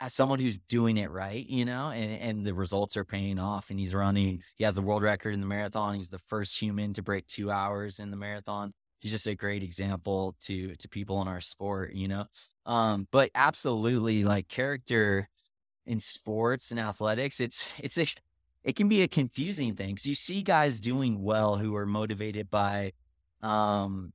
[0.00, 3.70] as someone who's doing it right, you know, and, and the results are paying off.
[3.70, 5.94] And he's running, he has the world record in the marathon.
[5.94, 8.72] He's the first human to break two hours in the marathon.
[9.02, 12.24] He's just a great example to to people in our sport, you know.
[12.64, 15.28] Um, but absolutely, like character
[15.86, 18.06] in sports and athletics, it's it's a
[18.64, 22.48] it can be a confusing thing because you see guys doing well who are motivated
[22.48, 22.92] by
[23.42, 24.12] um,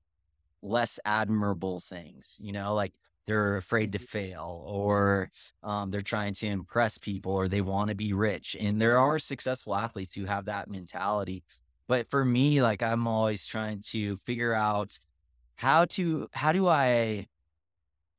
[0.61, 2.93] less admirable things, you know, like
[3.25, 5.29] they're afraid to fail or
[5.63, 8.55] um, they're trying to impress people or they want to be rich.
[8.57, 11.43] And there are successful athletes who have that mentality.
[11.87, 14.99] But for me, like I'm always trying to figure out
[15.55, 17.27] how to, how do I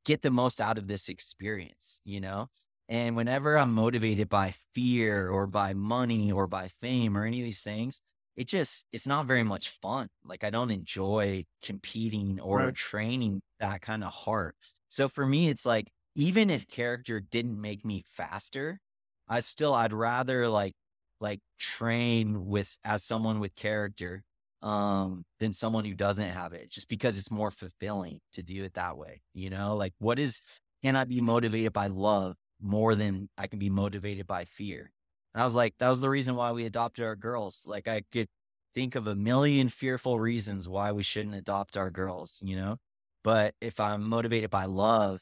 [0.05, 2.47] get the most out of this experience, you know?
[2.87, 7.45] And whenever I'm motivated by fear or by money or by fame or any of
[7.45, 8.01] these things,
[8.35, 10.07] it just it's not very much fun.
[10.23, 12.73] Like I don't enjoy competing or right.
[12.73, 14.55] training that kind of heart.
[14.87, 18.79] So for me, it's like even if character didn't make me faster,
[19.27, 20.73] I still I'd rather like
[21.19, 24.23] like train with as someone with character
[24.61, 28.73] um than someone who doesn't have it just because it's more fulfilling to do it
[28.73, 30.41] that way you know like what is
[30.83, 34.91] can i be motivated by love more than I can be motivated by fear.
[35.33, 37.63] And I was like, that was the reason why we adopted our girls.
[37.65, 38.27] Like I could
[38.75, 42.77] think of a million fearful reasons why we shouldn't adopt our girls, you know?
[43.23, 45.21] But if I'm motivated by love,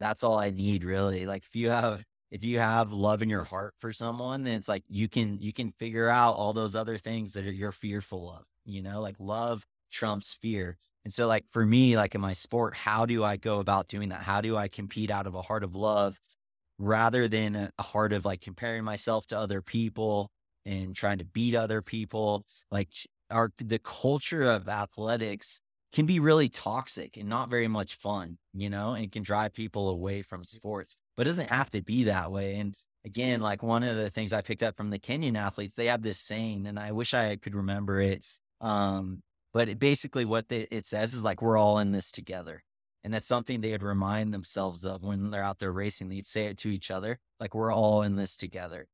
[0.00, 1.26] that's all I need really.
[1.26, 4.68] Like if you have if you have love in your heart for someone, then it's
[4.68, 8.30] like you can you can figure out all those other things that are, you're fearful
[8.30, 9.00] of, you know?
[9.00, 10.76] Like love trumps fear.
[11.04, 14.08] And so, like, for me, like in my sport, how do I go about doing
[14.08, 14.22] that?
[14.22, 16.18] How do I compete out of a heart of love
[16.78, 20.30] rather than a, a heart of like comparing myself to other people
[20.64, 22.44] and trying to beat other people?
[22.70, 22.88] Like,
[23.30, 25.60] our the culture of athletics
[25.92, 29.88] can be really toxic and not very much fun, you know, and can drive people
[29.88, 30.46] away from mm.
[30.46, 32.56] sports, but it doesn't have to be that way.
[32.56, 35.86] And again, like one of the things I picked up from the Kenyan athletes, they
[35.86, 38.26] have this saying, and I wish I could remember it.
[38.60, 39.22] Um,
[39.54, 42.62] but it, basically, what they, it says is like, we're all in this together.
[43.04, 46.08] And that's something they would remind themselves of when they're out there racing.
[46.08, 48.86] They'd say it to each other, like, we're all in this together.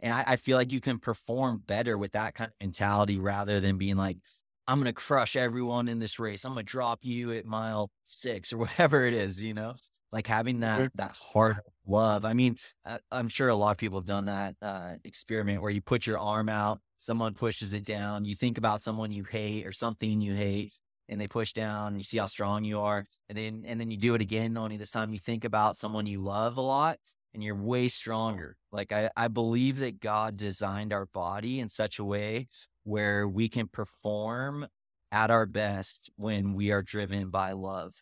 [0.00, 3.60] And I, I feel like you can perform better with that kind of mentality rather
[3.60, 4.18] than being like,
[4.66, 6.44] I'm going to crush everyone in this race.
[6.44, 9.74] I'm going to drop you at mile six or whatever it is, you know,
[10.12, 11.58] like having that, that heart
[11.90, 12.24] love.
[12.24, 15.70] I mean, I, I'm sure a lot of people have done that uh, experiment where
[15.70, 18.24] you put your arm out someone pushes it down.
[18.24, 20.78] You think about someone you hate or something you hate,
[21.08, 21.96] and they push down.
[21.96, 24.56] You see how strong you are, and then and then you do it again.
[24.56, 26.98] Only this time you think about someone you love a lot,
[27.34, 28.56] and you're way stronger.
[28.70, 32.46] Like I, I believe that God designed our body in such a way
[32.84, 34.66] where we can perform
[35.12, 37.94] at our best when we are driven by love,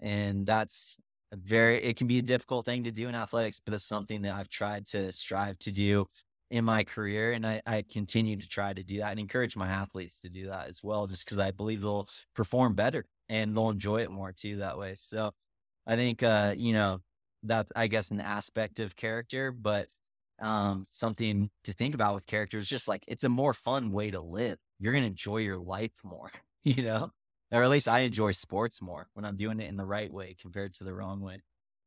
[0.00, 0.98] and that's
[1.42, 1.82] very.
[1.82, 4.48] It can be a difficult thing to do in athletics, but it's something that I've
[4.48, 6.06] tried to strive to do
[6.50, 7.32] in my career.
[7.32, 10.46] And I, I continue to try to do that and encourage my athletes to do
[10.48, 14.32] that as well, just because I believe they'll perform better and they'll enjoy it more
[14.32, 14.94] too that way.
[14.96, 15.32] So
[15.86, 17.00] I think, uh, you know,
[17.42, 19.88] that's, I guess, an aspect of character, but
[20.40, 24.10] um, something to think about with character is just like it's a more fun way
[24.10, 24.58] to live.
[24.78, 26.30] You're to enjoy your life more,
[26.64, 27.10] you know,
[27.54, 30.36] or at least I enjoy sports more when I'm doing it in the right way
[30.40, 31.40] compared to the wrong way.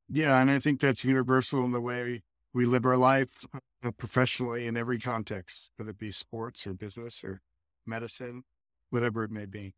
[0.09, 0.39] Yeah.
[0.39, 3.45] And I think that's universal in the way we live our life
[3.83, 7.41] uh, professionally in every context, whether it be sports or business or
[7.85, 8.43] medicine,
[8.89, 9.73] whatever it may be.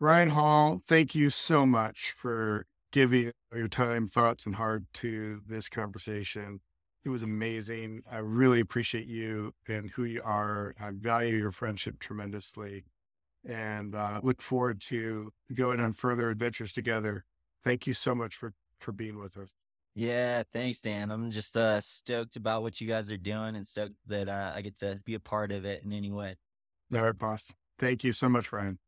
[0.00, 5.68] Ryan Hall, thank you so much for giving your time, thoughts, and heart to this
[5.68, 6.60] conversation.
[7.04, 8.02] It was amazing.
[8.10, 10.74] I really appreciate you and who you are.
[10.80, 12.84] I value your friendship tremendously
[13.48, 17.24] and uh, look forward to going on further adventures together.
[17.64, 19.54] Thank you so much for, for being with us.
[19.94, 21.10] Yeah, thanks, Dan.
[21.10, 24.60] I'm just uh, stoked about what you guys are doing and stoked that uh, I
[24.60, 26.36] get to be a part of it in any way.
[26.94, 27.42] All right, boss.
[27.78, 28.78] Thank you so much, Ryan.